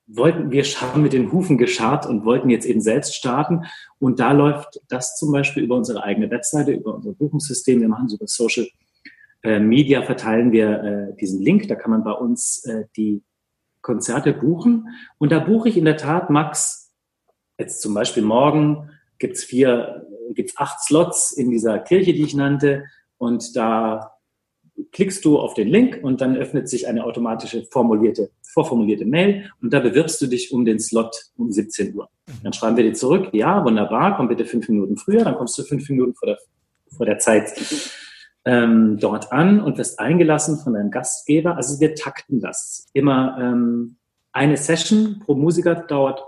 [0.07, 3.65] wollten, wir haben mit den Hufen geschart und wollten jetzt eben selbst starten.
[3.99, 7.81] Und da läuft das zum Beispiel über unsere eigene Webseite, über unser Buchungssystem.
[7.81, 8.67] Wir machen es über Social
[9.43, 11.67] äh, Media, verteilen wir äh, diesen Link.
[11.67, 13.21] Da kann man bei uns äh, die
[13.87, 14.89] Konzerte buchen.
[15.17, 16.93] Und da buche ich in der Tat, Max,
[17.57, 22.83] jetzt zum Beispiel morgen gibt's vier, gibt's acht Slots in dieser Kirche, die ich nannte.
[23.17, 24.11] Und da
[24.91, 29.73] klickst du auf den Link und dann öffnet sich eine automatische formulierte, vorformulierte Mail und
[29.73, 32.09] da bewirbst du dich um den Slot um 17 Uhr.
[32.43, 35.63] Dann schreiben wir dir zurück, ja, wunderbar, komm bitte fünf Minuten früher, dann kommst du
[35.63, 36.37] fünf Minuten vor der,
[36.95, 37.53] vor der Zeit
[38.47, 41.55] ähm, dort an und wirst eingelassen von deinem Gastgeber.
[41.55, 42.87] Also wir takten das.
[42.93, 43.97] Immer ähm,
[44.31, 46.23] eine Session pro Musiker dauert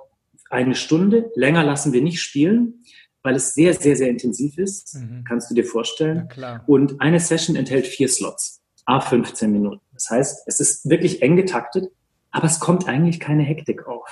[0.52, 1.32] eine Stunde.
[1.36, 2.84] Länger lassen wir nicht spielen
[3.24, 5.24] weil es sehr, sehr, sehr intensiv ist, mhm.
[5.28, 6.30] kannst du dir vorstellen.
[6.68, 9.82] Und eine Session enthält vier Slots, a 15 Minuten.
[9.94, 11.92] Das heißt, es ist wirklich eng getaktet,
[12.32, 14.08] aber es kommt eigentlich keine Hektik auf.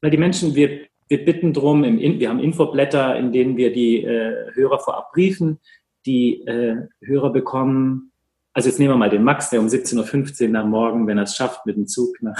[0.00, 4.02] Weil die Menschen, wir, wir bitten drum, im, wir haben Infoblätter, in denen wir die
[4.02, 5.60] äh, Hörer vorab briefen.
[6.06, 8.12] Die äh, Hörer bekommen,
[8.52, 11.24] also jetzt nehmen wir mal den Max, der um 17.15 Uhr nach morgen, wenn er
[11.24, 12.38] es schafft, mit dem Zug nach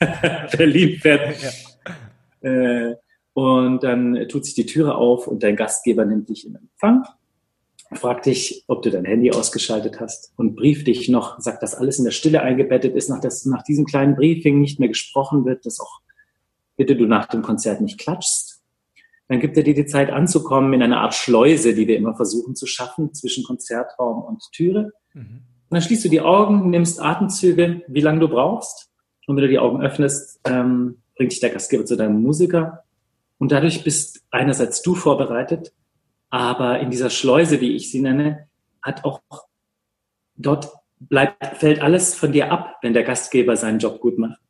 [0.56, 1.36] Berlin fährt.
[1.42, 2.50] Ja.
[2.50, 2.96] Äh,
[3.32, 7.04] und dann tut sich die Türe auf und dein Gastgeber nimmt dich in Empfang,
[7.92, 11.98] fragt dich, ob du dein Handy ausgeschaltet hast und brieft dich noch, sagt, dass alles
[11.98, 15.66] in der Stille eingebettet ist, nach, dass nach diesem kleinen Briefing nicht mehr gesprochen wird,
[15.66, 16.00] dass auch
[16.76, 18.53] bitte du nach dem Konzert nicht klatschst.
[19.28, 22.54] Dann gibt er dir die Zeit anzukommen in einer Art Schleuse, die wir immer versuchen
[22.54, 24.92] zu schaffen zwischen Konzertraum und Türe.
[25.14, 25.42] Mhm.
[25.68, 28.90] Und dann schließt du die Augen, nimmst Atemzüge, wie lange du brauchst.
[29.26, 32.84] Und wenn du die Augen öffnest, ähm, bringt dich der Gastgeber zu deinem Musiker
[33.38, 35.72] und dadurch bist einerseits du vorbereitet,
[36.30, 38.48] aber in dieser Schleuse, wie ich sie nenne,
[38.82, 39.20] hat auch
[40.36, 44.40] dort bleibt, fällt alles von dir ab, wenn der Gastgeber seinen Job gut macht.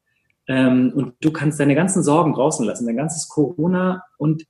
[0.47, 4.45] Ähm, und du kannst deine ganzen Sorgen draußen lassen, dein ganzes Corona und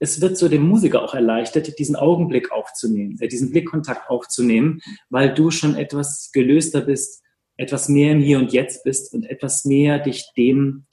[0.00, 5.32] es wird so dem Musiker auch erleichtert, diesen Augenblick aufzunehmen, äh, diesen Blickkontakt aufzunehmen, weil
[5.32, 7.22] du schon etwas gelöster bist,
[7.56, 10.86] etwas mehr im Hier und Jetzt bist und etwas mehr dich dem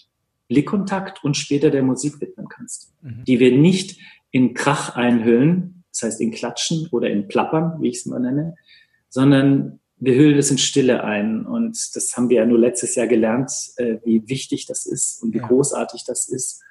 [0.49, 3.23] Blickkontakt und später der Musik widmen kannst, mhm.
[3.25, 3.97] die wir nicht
[4.31, 8.55] in Krach einhüllen, das heißt in Klatschen oder in Plappern, wie ich es mal nenne,
[9.09, 11.45] sondern wir hüllen es in Stille ein.
[11.45, 15.33] Und das haben wir ja nur letztes Jahr gelernt, äh, wie wichtig das ist und
[15.33, 15.47] wie ja.
[15.47, 16.61] großartig das ist.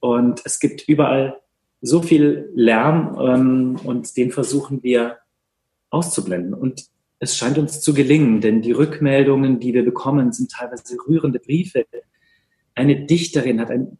[0.00, 1.36] Und es gibt überall
[1.82, 5.18] so viel Lärm ähm, und den versuchen wir
[5.90, 6.54] auszublenden.
[6.54, 6.86] Und
[7.18, 11.84] es scheint uns zu gelingen, denn die Rückmeldungen, die wir bekommen, sind teilweise rührende Briefe,
[12.74, 13.98] eine Dichterin hat ein,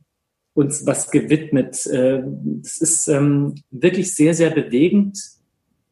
[0.55, 1.85] uns was gewidmet.
[1.87, 2.23] Äh,
[2.63, 5.19] es ist ähm, wirklich sehr, sehr bewegend,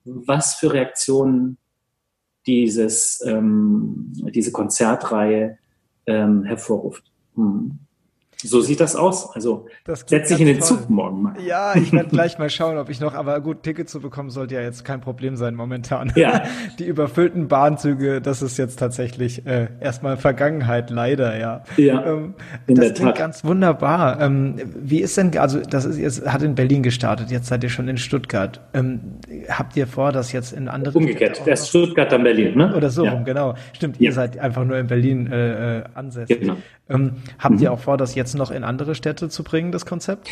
[0.04, 1.58] was für Reaktionen
[2.46, 5.58] dieses, ähm, diese Konzertreihe
[6.06, 7.04] ähm, hervorruft.
[7.34, 7.78] Hm.
[8.48, 9.34] So sieht das aus.
[9.34, 10.68] Also setz dich in den toll.
[10.68, 11.34] Zug morgen mal.
[11.46, 14.54] Ja, ich werde gleich mal schauen, ob ich noch, aber gut, Ticket zu bekommen sollte
[14.54, 16.12] ja jetzt kein Problem sein momentan.
[16.16, 16.42] Ja.
[16.78, 21.64] Die überfüllten Bahnzüge, das ist jetzt tatsächlich äh, erstmal Vergangenheit, leider, ja.
[21.76, 22.04] Ja.
[22.04, 22.34] Ähm,
[22.66, 24.20] das klingt ganz wunderbar.
[24.20, 27.70] Ähm, wie ist denn, also das ist jetzt, hat in Berlin gestartet, jetzt seid ihr
[27.70, 28.60] schon in Stuttgart.
[28.74, 29.00] Ähm,
[29.48, 32.74] habt ihr vor, das jetzt in andere Umgekehrt, der ist Stuttgart dann Berlin, ne?
[32.74, 33.12] Oder so ja.
[33.12, 33.54] rum, genau.
[33.72, 34.06] Stimmt, ja.
[34.06, 36.40] ihr seid einfach nur in Berlin äh, äh ansässig.
[36.40, 36.56] Genau.
[36.90, 37.62] Ähm, habt mhm.
[37.62, 40.28] ihr auch vor, das jetzt noch in andere Städte zu bringen, das Konzept?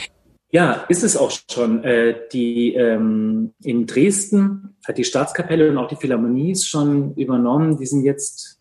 [0.51, 1.85] Ja, ist es auch schon.
[1.85, 7.79] Äh, die ähm, in Dresden hat die Staatskapelle und auch die Philharmonie schon übernommen.
[7.79, 8.59] Die sind jetzt,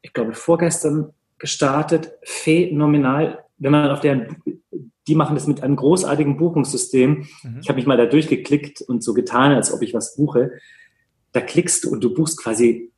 [0.00, 2.12] ich glaube, vorgestern gestartet.
[2.22, 3.44] Phänomenal.
[3.58, 4.42] Wenn man auf deren,
[5.06, 7.26] die machen das mit einem großartigen Buchungssystem.
[7.42, 7.58] Mhm.
[7.60, 10.52] Ich habe mich mal da durchgeklickt und so getan, als ob ich was buche.
[11.32, 12.90] Da klickst du und du buchst quasi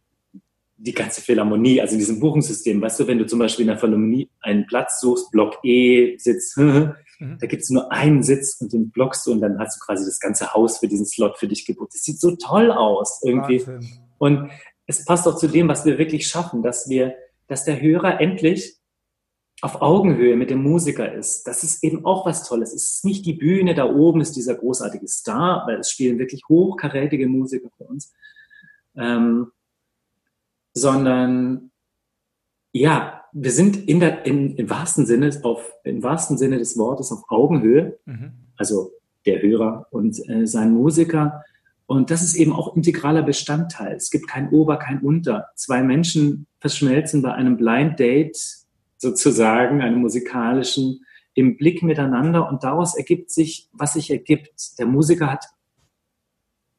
[0.83, 3.79] die ganze Philharmonie, also in diesem Buchungssystem, weißt du, wenn du zum Beispiel in der
[3.79, 6.95] Philharmonie einen Platz suchst, Block E, Sitz, mhm.
[7.19, 10.07] da gibt es nur einen Sitz und den blockst du und dann hast du quasi
[10.07, 11.91] das ganze Haus für diesen Slot für dich gebucht.
[11.93, 13.67] Das sieht so toll aus irgendwie.
[13.67, 13.89] Wahnsinn.
[14.19, 14.51] Und
[14.87, 17.15] es passt auch zu dem, was wir wirklich schaffen, dass wir,
[17.47, 18.77] dass der Hörer endlich
[19.63, 21.47] auf Augenhöhe mit dem Musiker ist.
[21.47, 22.73] Das ist eben auch was Tolles.
[22.73, 26.43] Es ist nicht die Bühne, da oben ist dieser großartige Star, weil es spielen wirklich
[26.49, 28.15] hochkarätige Musiker für uns.
[28.97, 29.53] Ähm,
[30.73, 31.71] sondern
[32.73, 37.13] ja, wir sind in der, in, im wahrsten Sinne auf, im wahrsten Sinne des Wortes
[37.13, 38.33] auf Augenhöhe, mhm.
[38.57, 38.93] also
[39.27, 41.45] der Hörer und äh, sein Musiker.
[41.87, 43.97] Und das ist eben auch integraler Bestandteil.
[43.97, 45.49] Es gibt kein Ober, kein Unter.
[45.57, 48.39] Zwei Menschen verschmelzen bei einem Blind Date
[48.97, 51.05] sozusagen, einem musikalischen,
[51.35, 54.79] im Blick miteinander und daraus ergibt sich, was sich ergibt.
[54.79, 55.47] Der Musiker hat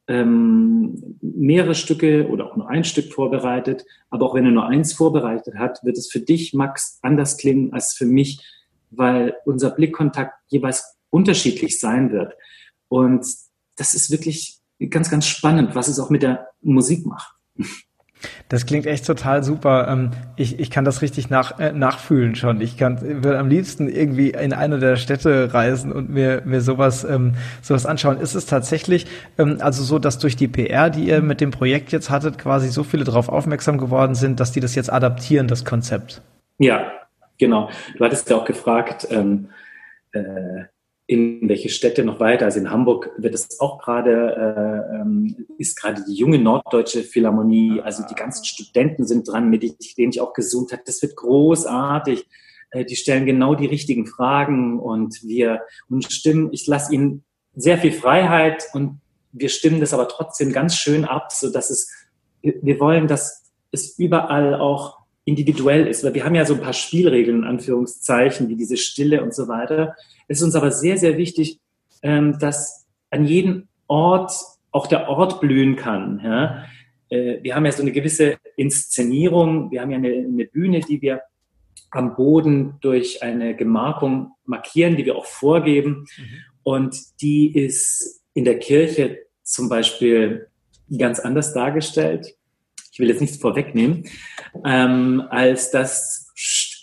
[0.07, 3.85] ähm, mehrere Stücke oder auch nur ein Stück vorbereitet.
[4.09, 7.73] Aber auch wenn er nur eins vorbereitet hat, wird es für dich, Max, anders klingen
[7.73, 8.45] als für mich,
[8.89, 12.33] weil unser Blickkontakt jeweils unterschiedlich sein wird.
[12.87, 13.25] Und
[13.75, 14.59] das ist wirklich
[14.89, 17.35] ganz, ganz spannend, was es auch mit der Musik macht.
[18.49, 19.87] Das klingt echt total super.
[19.87, 22.61] Ähm, ich, ich kann das richtig nach, äh, nachfühlen schon.
[22.61, 27.03] Ich kann würde am liebsten irgendwie in eine der Städte reisen und mir, mir sowas,
[27.03, 28.19] ähm, sowas anschauen.
[28.19, 29.07] Ist es tatsächlich
[29.37, 32.69] ähm, also so, dass durch die PR, die ihr mit dem Projekt jetzt hattet, quasi
[32.69, 36.21] so viele darauf aufmerksam geworden sind, dass die das jetzt adaptieren, das Konzept?
[36.57, 36.91] Ja,
[37.37, 37.69] genau.
[37.97, 39.49] Du hattest ja auch gefragt, ähm,
[40.11, 40.65] äh,
[41.11, 42.45] in welche Städte noch weiter.
[42.45, 47.81] Also in Hamburg wird es auch gerade, äh, ähm, ist gerade die junge Norddeutsche Philharmonie,
[47.81, 50.83] also die ganzen Studenten sind dran, mit denen ich auch gesucht habe.
[50.85, 52.25] Das wird großartig.
[52.69, 57.77] Äh, die stellen genau die richtigen Fragen und wir und stimmen, ich lasse ihnen sehr
[57.77, 59.01] viel Freiheit und
[59.33, 61.91] wir stimmen das aber trotzdem ganz schön ab, so dass es,
[62.41, 66.73] wir wollen, dass es überall auch individuell ist, weil wir haben ja so ein paar
[66.73, 69.95] Spielregeln, in Anführungszeichen, wie diese Stille und so weiter.
[70.27, 71.59] Es ist uns aber sehr, sehr wichtig,
[72.01, 74.33] ähm, dass an jedem Ort
[74.71, 76.21] auch der Ort blühen kann.
[76.23, 76.65] Ja?
[77.09, 81.01] Äh, wir haben ja so eine gewisse Inszenierung, wir haben ja eine, eine Bühne, die
[81.01, 81.21] wir
[81.91, 86.05] am Boden durch eine Gemarkung markieren, die wir auch vorgeben.
[86.17, 86.23] Mhm.
[86.63, 90.47] Und die ist in der Kirche zum Beispiel
[90.97, 92.35] ganz anders dargestellt.
[92.91, 94.03] Ich will jetzt nichts vorwegnehmen,
[94.65, 96.27] ähm, als das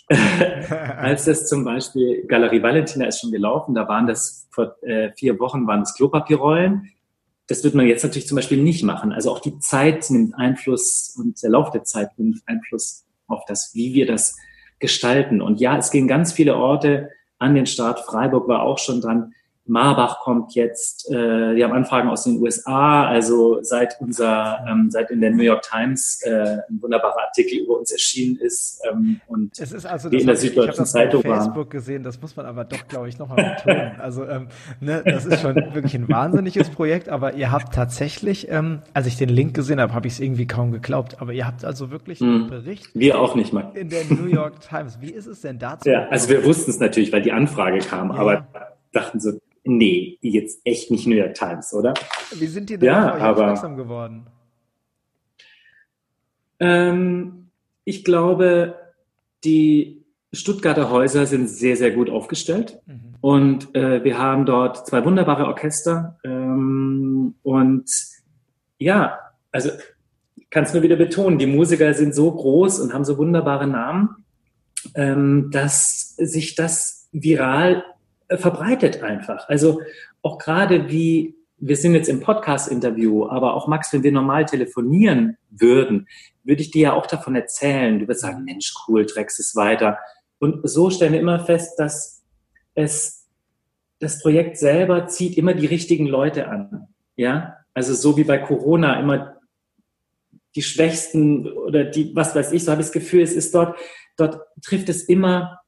[0.97, 5.39] als das zum Beispiel Galerie Valentina ist schon gelaufen, da waren das vor äh, vier
[5.39, 6.91] Wochen waren es Klopapierrollen.
[7.47, 9.11] Das wird man jetzt natürlich zum Beispiel nicht machen.
[9.11, 13.71] Also auch die Zeit nimmt Einfluss und der Lauf der Zeit nimmt Einfluss auf das,
[13.73, 14.35] wie wir das
[14.79, 15.41] gestalten.
[15.41, 17.99] Und ja, es gehen ganz viele Orte an den Start.
[17.99, 19.33] Freiburg war auch schon dran.
[19.69, 25.11] Marbach kommt jetzt, äh, die haben Anfragen aus den USA, also seit unser, ähm, seit
[25.11, 29.59] in der New York Times äh, ein wunderbarer Artikel über uns erschienen ist ähm, und
[29.59, 31.33] es ist also, wir in der Süddeutschen Zeitung waren.
[31.33, 33.91] Ich Facebook gesehen, das muss man aber doch, glaube ich, nochmal betonen.
[33.99, 34.47] Also ähm,
[34.79, 39.17] ne, das ist schon wirklich ein wahnsinniges Projekt, aber ihr habt tatsächlich, ähm, als ich
[39.17, 42.21] den Link gesehen habe, habe ich es irgendwie kaum geglaubt, aber ihr habt also wirklich
[42.21, 42.49] einen hm.
[42.49, 42.89] Bericht.
[42.93, 43.71] Wir auch nicht, mal.
[43.75, 44.99] In der New York Times.
[45.01, 45.89] Wie ist es denn dazu?
[45.89, 48.15] Ja, also wir wussten es natürlich, weil die Anfrage kam, ja.
[48.15, 48.47] aber
[48.91, 51.93] dachten so, nee, jetzt echt nicht New York Times, oder?
[52.33, 54.27] Wie sind die denn ja, auf aufmerksam geworden?
[56.59, 57.49] Ähm,
[57.83, 58.75] ich glaube,
[59.43, 59.99] die
[60.31, 62.79] Stuttgarter Häuser sind sehr, sehr gut aufgestellt.
[62.85, 63.15] Mhm.
[63.21, 66.19] Und äh, wir haben dort zwei wunderbare Orchester.
[66.23, 67.89] Ähm, und
[68.77, 69.17] ja,
[69.51, 69.69] also
[70.35, 73.67] ich kann es nur wieder betonen, die Musiker sind so groß und haben so wunderbare
[73.67, 74.23] Namen,
[74.95, 77.83] ähm, dass sich das viral
[78.37, 79.47] verbreitet einfach.
[79.49, 79.81] Also
[80.21, 85.37] auch gerade wie, wir sind jetzt im Podcast-Interview, aber auch Max, wenn wir normal telefonieren
[85.49, 86.07] würden,
[86.43, 87.99] würde ich dir ja auch davon erzählen.
[87.99, 89.97] Du würdest sagen, Mensch, cool, trägst es weiter.
[90.39, 92.23] Und so stellen wir immer fest, dass
[92.75, 93.27] es,
[93.99, 96.87] das Projekt selber zieht immer die richtigen Leute an.
[97.15, 99.39] Ja, also so wie bei Corona immer
[100.55, 103.77] die Schwächsten oder die, was weiß ich, so habe ich das Gefühl, es ist dort,
[104.17, 105.58] dort trifft es immer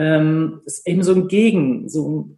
[0.00, 2.30] ähm, ist eben so ein Gegen, so,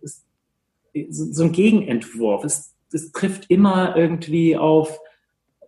[1.09, 2.45] so ein Gegenentwurf.
[2.45, 4.99] Es, es trifft immer irgendwie auf,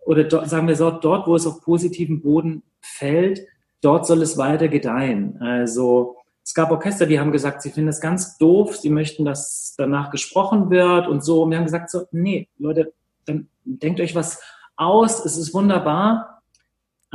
[0.05, 3.47] oder dort, sagen wir so, dort, wo es auf positiven Boden fällt,
[3.79, 5.41] dort soll es weiter gedeihen.
[5.41, 9.73] Also es gab Orchester, die haben gesagt, sie finden es ganz doof, sie möchten, dass
[9.77, 11.43] danach gesprochen wird und so.
[11.43, 12.93] Und wir haben gesagt, so, nee, Leute,
[13.25, 14.41] dann denkt euch was
[14.75, 16.34] aus, es ist wunderbar,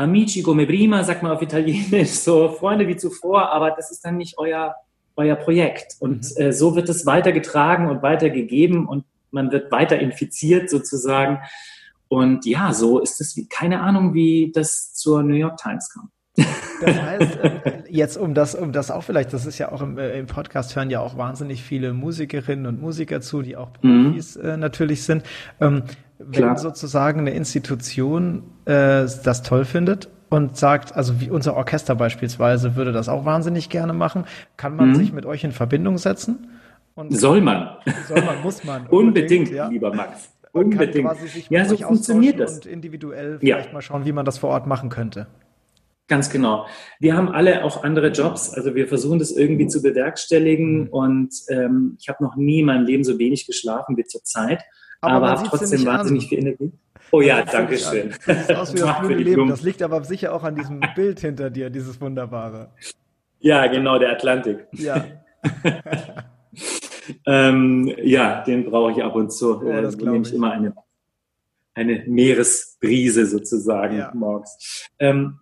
[0.00, 4.16] Amici come prima, sagt man auf Italienisch, so Freunde wie zuvor, aber das ist dann
[4.16, 4.74] nicht euer,
[5.16, 5.96] euer Projekt.
[6.00, 6.42] Und mhm.
[6.42, 11.40] äh, so wird es weitergetragen und weitergegeben und man wird weiter infiziert sozusagen.
[12.08, 16.10] Und ja, so ist es wie, keine Ahnung, wie das zur New York Times kam.
[16.34, 16.46] Das
[17.02, 20.18] heißt, äh, jetzt um das, um das auch vielleicht, das ist ja auch im, äh,
[20.18, 24.06] im Podcast hören ja auch wahnsinnig viele Musikerinnen und Musiker zu, die auch mhm.
[24.06, 24.60] Profis mhm.
[24.60, 25.24] natürlich sind.
[26.22, 32.76] Wenn sozusagen eine Institution äh, das toll findet und sagt, also wie unser Orchester beispielsweise
[32.76, 34.24] würde das auch wahnsinnig gerne machen,
[34.56, 34.94] kann man mhm.
[34.96, 36.48] sich mit euch in Verbindung setzen?
[36.94, 37.76] Und soll man.
[38.06, 38.87] Soll man, muss man.
[38.88, 39.68] Unbedingt, unbedingt ja.
[39.68, 40.30] lieber Max.
[40.52, 41.09] Unbedingt.
[41.48, 42.56] ja, so funktioniert das.
[42.56, 43.72] Und individuell vielleicht ja.
[43.72, 45.26] mal schauen, wie man das vor Ort machen könnte.
[46.09, 46.66] Ganz genau.
[46.98, 48.52] Wir haben alle auch andere Jobs.
[48.52, 50.83] Also wir versuchen das irgendwie zu bewerkstelligen.
[50.83, 50.88] Mhm.
[50.88, 54.64] Und ähm, ich habe noch nie in meinem Leben so wenig geschlafen wie zur Zeit
[55.00, 56.72] aber, aber trotzdem wahnsinnig viel Energie.
[57.12, 58.14] Oh ja, danke schön.
[58.26, 62.70] Das liegt aber sicher auch an diesem Bild hinter dir, dieses wunderbare.
[63.40, 64.66] Ja, genau, der Atlantik.
[64.72, 65.04] Ja.
[67.26, 69.60] ähm, ja, den brauche ich ab und zu.
[69.60, 70.74] Oh, das äh, nehme ich immer eine,
[71.74, 74.12] eine Meeresbrise sozusagen ja.
[74.14, 74.88] morgens.
[74.98, 75.40] Ähm,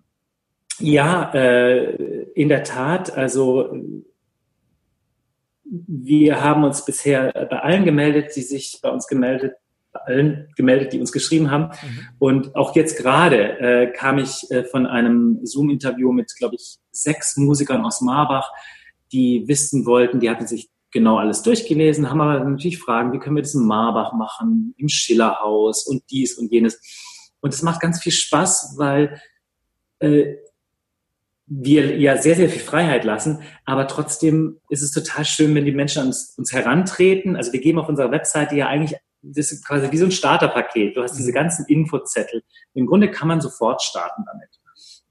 [0.79, 3.77] ja, äh, in der Tat, also
[5.71, 9.55] wir haben uns bisher bei allen gemeldet, die sich bei uns gemeldet
[10.07, 11.65] allen gemeldet, die uns geschrieben haben.
[11.65, 12.09] Mhm.
[12.19, 17.37] Und auch jetzt gerade äh, kam ich äh, von einem Zoom-Interview mit, glaube ich, sechs
[17.37, 18.51] Musikern aus Marbach,
[19.13, 23.37] die wissen wollten, die hatten sich genau alles durchgelesen, haben aber natürlich Fragen, wie können
[23.37, 26.81] wir das in Marbach machen, im Schillerhaus und dies und jenes.
[27.41, 29.21] Und es macht ganz viel Spaß, weil
[30.01, 30.37] äh,
[31.51, 35.73] wir ja sehr, sehr viel Freiheit lassen, aber trotzdem ist es total schön, wenn die
[35.73, 37.37] Menschen uns, uns herantreten.
[37.37, 40.97] Also wir geben auf unserer Webseite ja eigentlich, das ist quasi wie so ein Starterpaket.
[40.97, 42.43] Du hast diese ganzen Infozettel.
[42.75, 44.49] Im Grunde kann man sofort starten damit.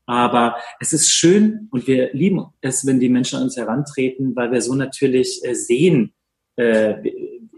[0.06, 4.52] Aber es ist schön und wir lieben es, wenn die Menschen an uns herantreten, weil
[4.52, 6.14] wir so natürlich äh, sehen,
[6.56, 6.96] äh,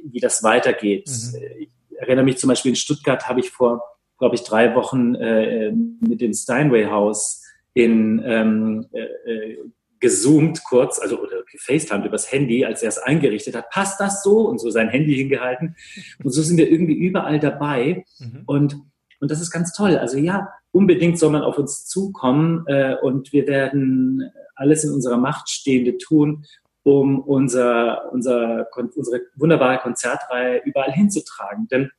[0.03, 1.07] wie das weitergeht.
[1.07, 1.39] Mhm.
[1.59, 3.83] Ich erinnere mich zum Beispiel in Stuttgart habe ich vor,
[4.17, 9.55] glaube ich, drei Wochen äh, mit dem Steinway House in ähm, äh,
[9.99, 14.47] gezoomt kurz, also oder gefacetimed übers Handy, als er es eingerichtet hat, passt das so?
[14.47, 15.75] Und so sein Handy hingehalten.
[16.23, 18.05] Und so sind wir irgendwie überall dabei.
[18.19, 18.43] Mhm.
[18.45, 18.75] Und,
[19.19, 19.97] und das ist ganz toll.
[19.97, 25.17] Also ja, unbedingt soll man auf uns zukommen äh, und wir werden alles in unserer
[25.17, 26.45] Macht Stehende tun,
[26.83, 31.67] um unser, unser, unsere wunderbare Konzertreihe überall hinzutragen.
[31.67, 31.91] Denn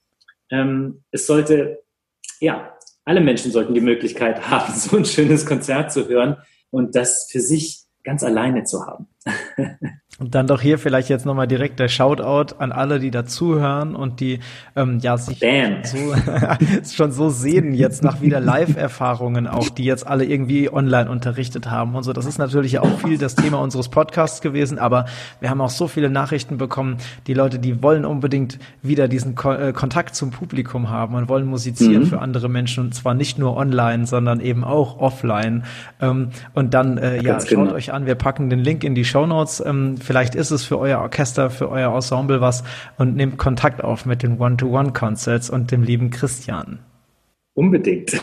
[0.50, 1.82] ähm, es sollte,
[2.40, 6.36] ja, alle Menschen sollten die Möglichkeit haben, so ein schönes Konzert zu hören
[6.70, 9.08] und das für sich ganz alleine zu haben.
[10.20, 14.20] Und dann doch hier vielleicht jetzt nochmal direkt der Shoutout an alle, die dazuhören und
[14.20, 14.40] die
[14.76, 15.40] ähm, ja sich
[15.84, 16.14] so,
[16.94, 21.94] schon so sehen jetzt nach wieder Live-Erfahrungen auch, die jetzt alle irgendwie online unterrichtet haben
[21.94, 22.12] und so.
[22.12, 25.06] Das ist natürlich auch viel das Thema unseres Podcasts gewesen, aber
[25.40, 29.52] wir haben auch so viele Nachrichten bekommen, die Leute, die wollen unbedingt wieder diesen Ko
[29.52, 32.06] äh, Kontakt zum Publikum haben und wollen musizieren mhm.
[32.08, 35.64] für andere Menschen und zwar nicht nur online, sondern eben auch offline.
[35.98, 37.72] Ähm, und dann äh, ja, schaut genau.
[37.72, 39.62] euch an, wir packen den Link in die Show Notes.
[39.64, 42.64] Ähm, Vielleicht ist es für euer Orchester, für euer Ensemble was
[42.98, 46.80] und nehmt Kontakt auf mit den One-to-One-Concerts und dem lieben Christian.
[47.54, 48.20] Unbedingt.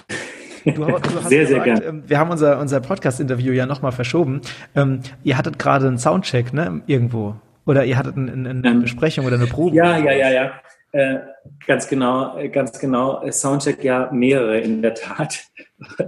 [0.65, 1.81] Du, du sehr, gesagt, sehr gern.
[1.81, 4.41] Ähm, wir haben unser, unser Podcast-Interview ja nochmal verschoben.
[4.75, 7.37] Ähm, ihr hattet gerade einen Soundcheck, ne, irgendwo.
[7.65, 9.73] Oder ihr hattet eine, eine, eine ähm, Besprechung oder eine Probe.
[9.73, 10.51] Ja, ja, ja, ja.
[10.91, 11.19] Äh,
[11.67, 13.25] ganz genau, äh, ganz genau.
[13.31, 15.45] Soundcheck ja mehrere in der Tat.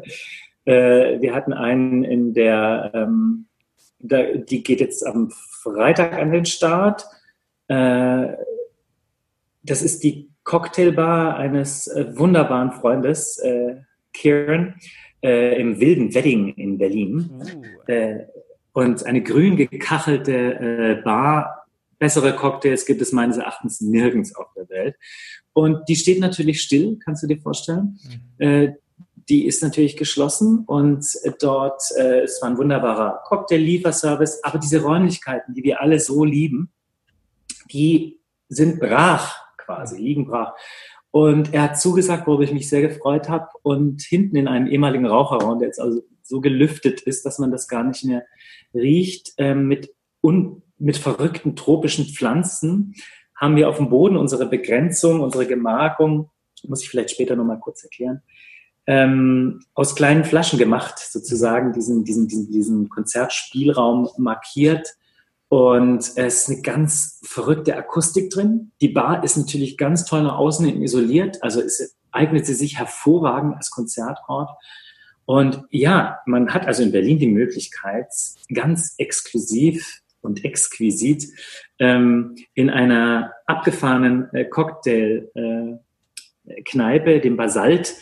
[0.65, 3.45] äh, wir hatten einen in der, ähm,
[3.99, 7.05] da, die geht jetzt am Freitag an den Start.
[7.67, 8.33] Äh,
[9.63, 13.75] das ist die Cocktailbar eines äh, wunderbaren Freundes, äh,
[14.13, 14.75] Kieran,
[15.21, 17.29] äh, im wilden Wedding in Berlin.
[17.87, 17.91] Uh.
[17.91, 18.25] Äh,
[18.73, 21.67] und eine grün gekachelte äh, Bar.
[21.99, 24.95] Bessere Cocktails gibt es meines Erachtens nirgends auf der Welt.
[25.51, 27.99] Und die steht natürlich still, kannst du dir vorstellen.
[28.39, 28.75] Mhm
[29.29, 31.05] die ist natürlich geschlossen und
[31.39, 36.71] dort äh, war ein wunderbarer Cocktail-Lieferservice, aber diese Räumlichkeiten, die wir alle so lieben,
[37.71, 40.53] die sind brach quasi, liegen brach.
[41.11, 43.47] Und er hat zugesagt, worüber ich mich sehr gefreut habe.
[43.63, 47.67] Und hinten in einem ehemaligen Raucherraum, der jetzt also so gelüftet ist, dass man das
[47.67, 48.25] gar nicht mehr
[48.73, 52.95] riecht, äh, mit, un, mit verrückten tropischen Pflanzen,
[53.35, 56.29] haben wir auf dem Boden unsere Begrenzung, unsere Gemarkung,
[56.67, 58.21] muss ich vielleicht später nochmal kurz erklären,
[58.89, 64.95] ähm, aus kleinen Flaschen gemacht, sozusagen diesen, diesen, diesen, diesen Konzertspielraum markiert.
[65.47, 68.71] Und es ist eine ganz verrückte Akustik drin.
[68.81, 72.79] Die Bar ist natürlich ganz toll nach außen hin isoliert, also es eignet sie sich
[72.79, 74.49] hervorragend als Konzertort.
[75.25, 78.07] Und ja, man hat also in Berlin die Möglichkeit,
[78.51, 81.27] ganz exklusiv und exquisit
[81.77, 87.95] ähm, in einer abgefahrenen äh, Cocktail-Kneipe, äh, dem Basalt,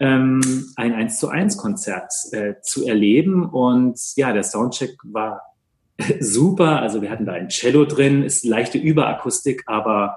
[0.00, 0.40] ähm,
[0.76, 3.48] ein 1 zu 1 Konzert äh, zu erleben.
[3.48, 5.42] Und ja, der Soundcheck war
[6.20, 6.80] super.
[6.80, 10.16] Also wir hatten da ein Cello drin, ist leichte Überakustik, aber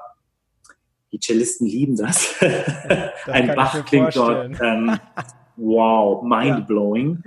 [1.11, 2.35] die Cellisten lieben das.
[2.39, 4.59] das ein Bach klingt dort.
[4.61, 4.97] Ähm,
[5.57, 7.23] wow, mind-blowing.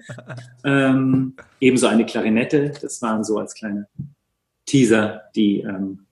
[0.64, 0.90] Ja.
[0.90, 3.88] Ähm, ebenso eine Klarinette, das waren so als kleine
[4.66, 6.06] Teaser die, ähm,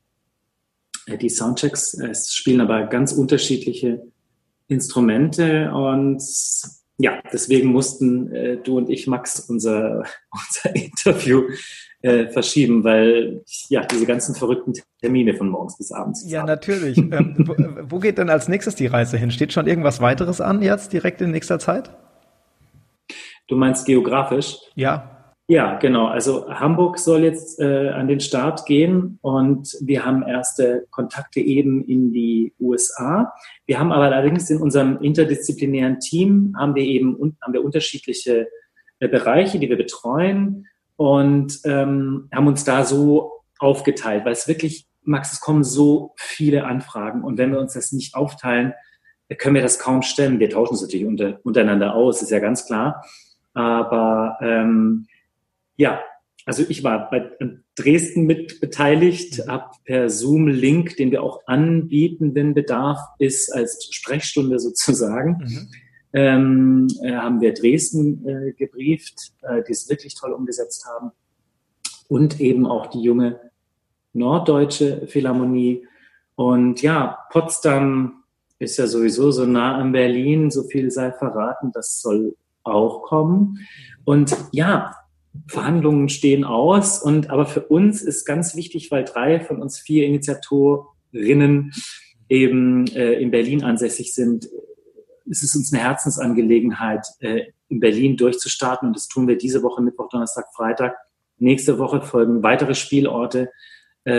[1.09, 1.95] die Soundchecks.
[1.95, 4.03] Es spielen aber ganz unterschiedliche
[4.73, 6.23] Instrumente und
[6.99, 11.45] ja, deswegen mussten äh, du und ich, Max, unser, unser Interview
[12.03, 16.25] äh, verschieben, weil ja diese ganzen verrückten Termine von morgens bis abends.
[16.29, 16.99] Ja, natürlich.
[16.99, 17.55] ähm, wo,
[17.91, 19.31] wo, geht denn als nächstes die Reise hin?
[19.31, 21.91] Steht schon irgendwas weiteres an jetzt direkt in nächster Zeit?
[23.49, 24.57] Du meinst geografisch?
[24.75, 25.22] Ja.
[25.53, 26.07] Ja, genau.
[26.07, 31.85] Also Hamburg soll jetzt äh, an den Start gehen und wir haben erste Kontakte eben
[31.85, 33.35] in die USA.
[33.67, 38.49] Wir haben aber allerdings in unserem interdisziplinären Team haben wir eben haben wir unterschiedliche
[38.99, 44.87] äh, Bereiche, die wir betreuen und ähm, haben uns da so aufgeteilt, weil es wirklich
[45.03, 48.73] Max, es kommen so viele Anfragen und wenn wir uns das nicht aufteilen,
[49.37, 50.41] können wir das kaum stemmen.
[50.41, 53.05] Wir tauschen es natürlich unter, untereinander aus, ist ja ganz klar.
[53.53, 55.09] Aber ähm,
[55.83, 56.01] ja,
[56.47, 57.31] also ich war bei
[57.75, 64.61] Dresden mit beteiligt, habe per Zoom-Link, den wir auch anbieten, wenn Bedarf ist, als Sprechstunde
[64.61, 65.69] sozusagen, mhm.
[66.13, 71.11] ähm, äh, haben wir Dresden äh, gebrieft, äh, die es wirklich toll umgesetzt haben.
[72.09, 73.41] Und eben auch die junge
[74.13, 75.87] Norddeutsche Philharmonie.
[76.37, 78.23] Und ja, Potsdam
[78.59, 83.59] ist ja sowieso so nah an Berlin, so viel sei verraten, das soll auch kommen.
[84.05, 84.95] Und ja,
[85.47, 87.03] Verhandlungen stehen aus.
[87.03, 91.73] Und aber für uns ist ganz wichtig, weil drei von uns vier Initiatorinnen
[92.29, 94.49] eben äh, in Berlin ansässig sind,
[95.27, 98.89] ist es uns eine Herzensangelegenheit, äh, in Berlin durchzustarten.
[98.89, 100.97] Und das tun wir diese Woche, Mittwoch, Donnerstag, Freitag.
[101.39, 103.51] Nächste Woche folgen weitere Spielorte.
[104.05, 104.13] Äh,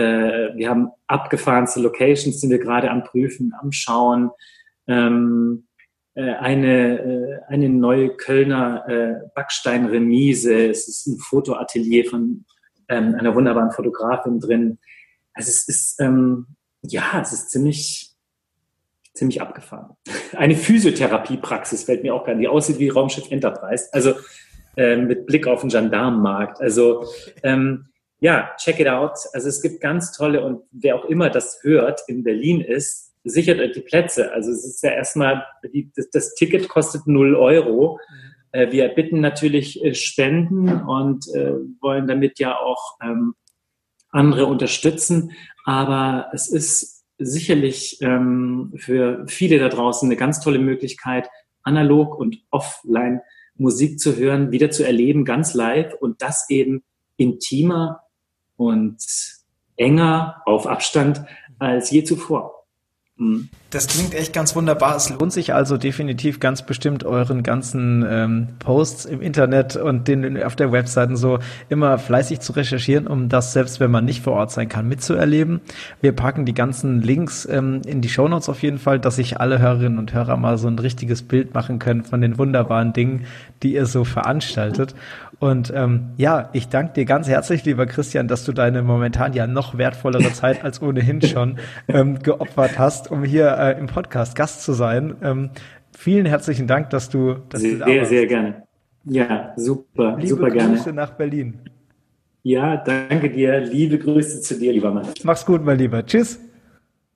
[0.56, 4.30] wir haben abgefahrenste Locations, die wir gerade am Prüfen, am Schauen.
[4.86, 5.73] Ähm, äh,
[6.20, 10.68] eine, äh, eine neue Kölner äh, Backsteinremise.
[10.68, 12.44] Es ist ein Fotoatelier von
[12.88, 14.78] ähm, einer wunderbaren Fotografin drin.
[15.32, 16.46] Also es ist, ähm,
[16.82, 18.14] ja, es ist ziemlich,
[19.14, 19.96] ziemlich abgefahren.
[20.36, 23.88] Eine Physiotherapiepraxis fällt mir auch gerade, die aussieht wie Raumschiff Enterprise.
[23.92, 24.14] Also
[24.76, 26.60] ähm, mit Blick auf den Gendarmenmarkt.
[26.60, 27.06] Also
[27.42, 27.86] ähm,
[28.20, 29.18] ja, check it out.
[29.32, 33.58] Also es gibt ganz tolle und wer auch immer das hört in Berlin ist, sichert
[33.58, 34.32] euch die Plätze.
[34.32, 37.98] Also es ist ja erstmal, die, das, das, Ticket kostet null Euro.
[38.52, 43.34] Äh, wir bitten natürlich äh, Spenden und äh, wollen damit ja auch ähm,
[44.10, 45.32] andere unterstützen.
[45.64, 51.28] Aber es ist sicherlich ähm, für viele da draußen eine ganz tolle Möglichkeit,
[51.62, 53.20] analog und offline
[53.56, 56.82] Musik zu hören, wieder zu erleben, ganz live und das eben
[57.16, 58.00] intimer
[58.56, 58.98] und
[59.76, 61.24] enger auf Abstand
[61.58, 62.63] als je zuvor.
[63.16, 63.48] Mhm.
[63.70, 64.96] Das klingt echt ganz wunderbar.
[64.96, 70.42] Es lohnt sich also definitiv ganz bestimmt euren ganzen ähm, Posts im Internet und den
[70.42, 71.38] auf der Webseite so
[71.68, 75.60] immer fleißig zu recherchieren, um das selbst wenn man nicht vor Ort sein kann mitzuerleben.
[76.00, 79.60] Wir packen die ganzen Links ähm, in die Shownotes auf jeden Fall, dass sich alle
[79.60, 83.26] Hörerinnen und Hörer mal so ein richtiges Bild machen können von den wunderbaren Dingen,
[83.62, 84.94] die ihr so veranstaltet.
[85.40, 89.46] Und ähm, ja, ich danke dir ganz herzlich, lieber Christian, dass du deine momentan ja
[89.46, 91.58] noch wertvollere Zeit als ohnehin schon
[91.88, 95.16] ähm, geopfert hast, um hier äh, im Podcast Gast zu sein.
[95.22, 95.50] Ähm,
[95.96, 98.62] vielen herzlichen Dank, dass du dass sehr, du da sehr, sehr gerne.
[99.04, 100.76] Ja, super, Liebe super gerne.
[100.76, 101.60] Grüße nach Berlin.
[102.42, 103.60] Ja, danke dir.
[103.60, 105.08] Liebe Grüße zu dir, lieber Mann.
[105.22, 106.04] Mach's gut, mein Lieber.
[106.04, 106.38] Tschüss.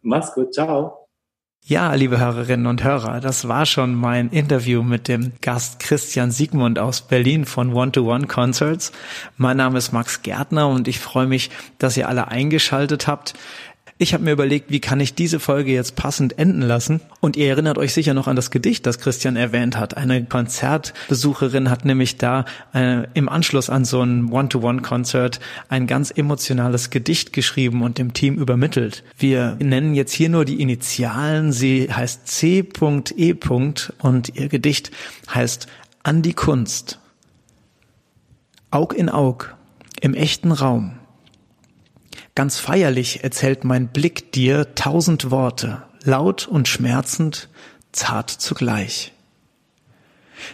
[0.03, 0.55] Mach's gut.
[0.55, 1.09] Ciao.
[1.65, 6.79] Ja, liebe Hörerinnen und Hörer, das war schon mein Interview mit dem Gast Christian Siegmund
[6.79, 8.91] aus Berlin von One-to-One Concerts.
[9.37, 13.35] Mein Name ist Max Gärtner und ich freue mich, dass ihr alle eingeschaltet habt.
[14.01, 17.01] Ich habe mir überlegt, wie kann ich diese Folge jetzt passend enden lassen?
[17.19, 19.97] Und ihr erinnert euch sicher noch an das Gedicht, das Christian erwähnt hat.
[19.97, 26.91] Eine Konzertbesucherin hat nämlich da äh, im Anschluss an so ein One-to-One-Konzert ein ganz emotionales
[26.91, 29.03] Gedicht geschrieben und dem Team übermittelt.
[29.19, 31.51] Wir nennen jetzt hier nur die Initialen.
[31.51, 33.35] Sie heißt C.E.
[33.99, 34.93] und ihr Gedicht
[35.35, 35.67] heißt
[36.05, 37.01] An die Kunst.
[38.71, 39.57] Aug in Aug,
[40.01, 40.99] im echten Raum
[42.39, 47.49] Ganz feierlich erzählt mein Blick dir tausend Worte, laut und schmerzend,
[47.91, 49.13] zart zugleich.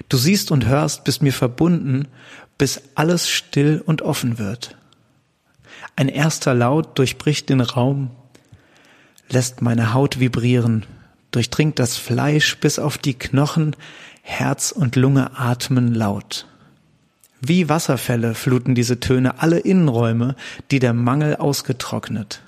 [0.08, 2.08] Du siehst und hörst, bist mir verbunden,
[2.56, 4.78] bis alles still und offen wird.
[5.94, 8.12] Ein erster Laut durchbricht den Raum,
[9.28, 10.86] lässt meine Haut vibrieren,
[11.32, 13.76] durchdringt das Fleisch bis auf die Knochen,
[14.22, 16.46] Herz und Lunge atmen laut.
[17.40, 20.36] Wie Wasserfälle fluten diese Töne alle Innenräume,
[20.70, 22.40] die der Mangel ausgetrocknet.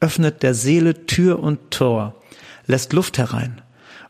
[0.00, 2.14] Öffnet der Seele Tür und Tor,
[2.66, 3.60] lässt Luft herein.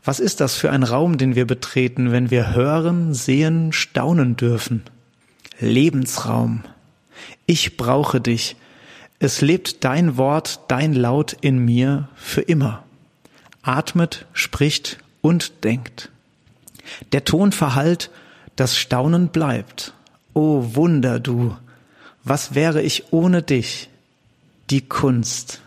[0.04, 4.82] Was ist das für ein Raum, den wir betreten, wenn wir hören, sehen, staunen dürfen?
[5.60, 6.64] Lebensraum.
[7.46, 8.56] Ich brauche dich.
[9.20, 12.82] Es lebt dein Wort, dein Laut in mir für immer.
[13.62, 16.10] Atmet, spricht und denkt.
[17.12, 18.10] Der Ton verhallt
[18.62, 19.92] das Staunen bleibt.
[20.34, 21.56] O Wunder du,
[22.22, 23.90] was wäre ich ohne dich?
[24.70, 25.60] Die Kunst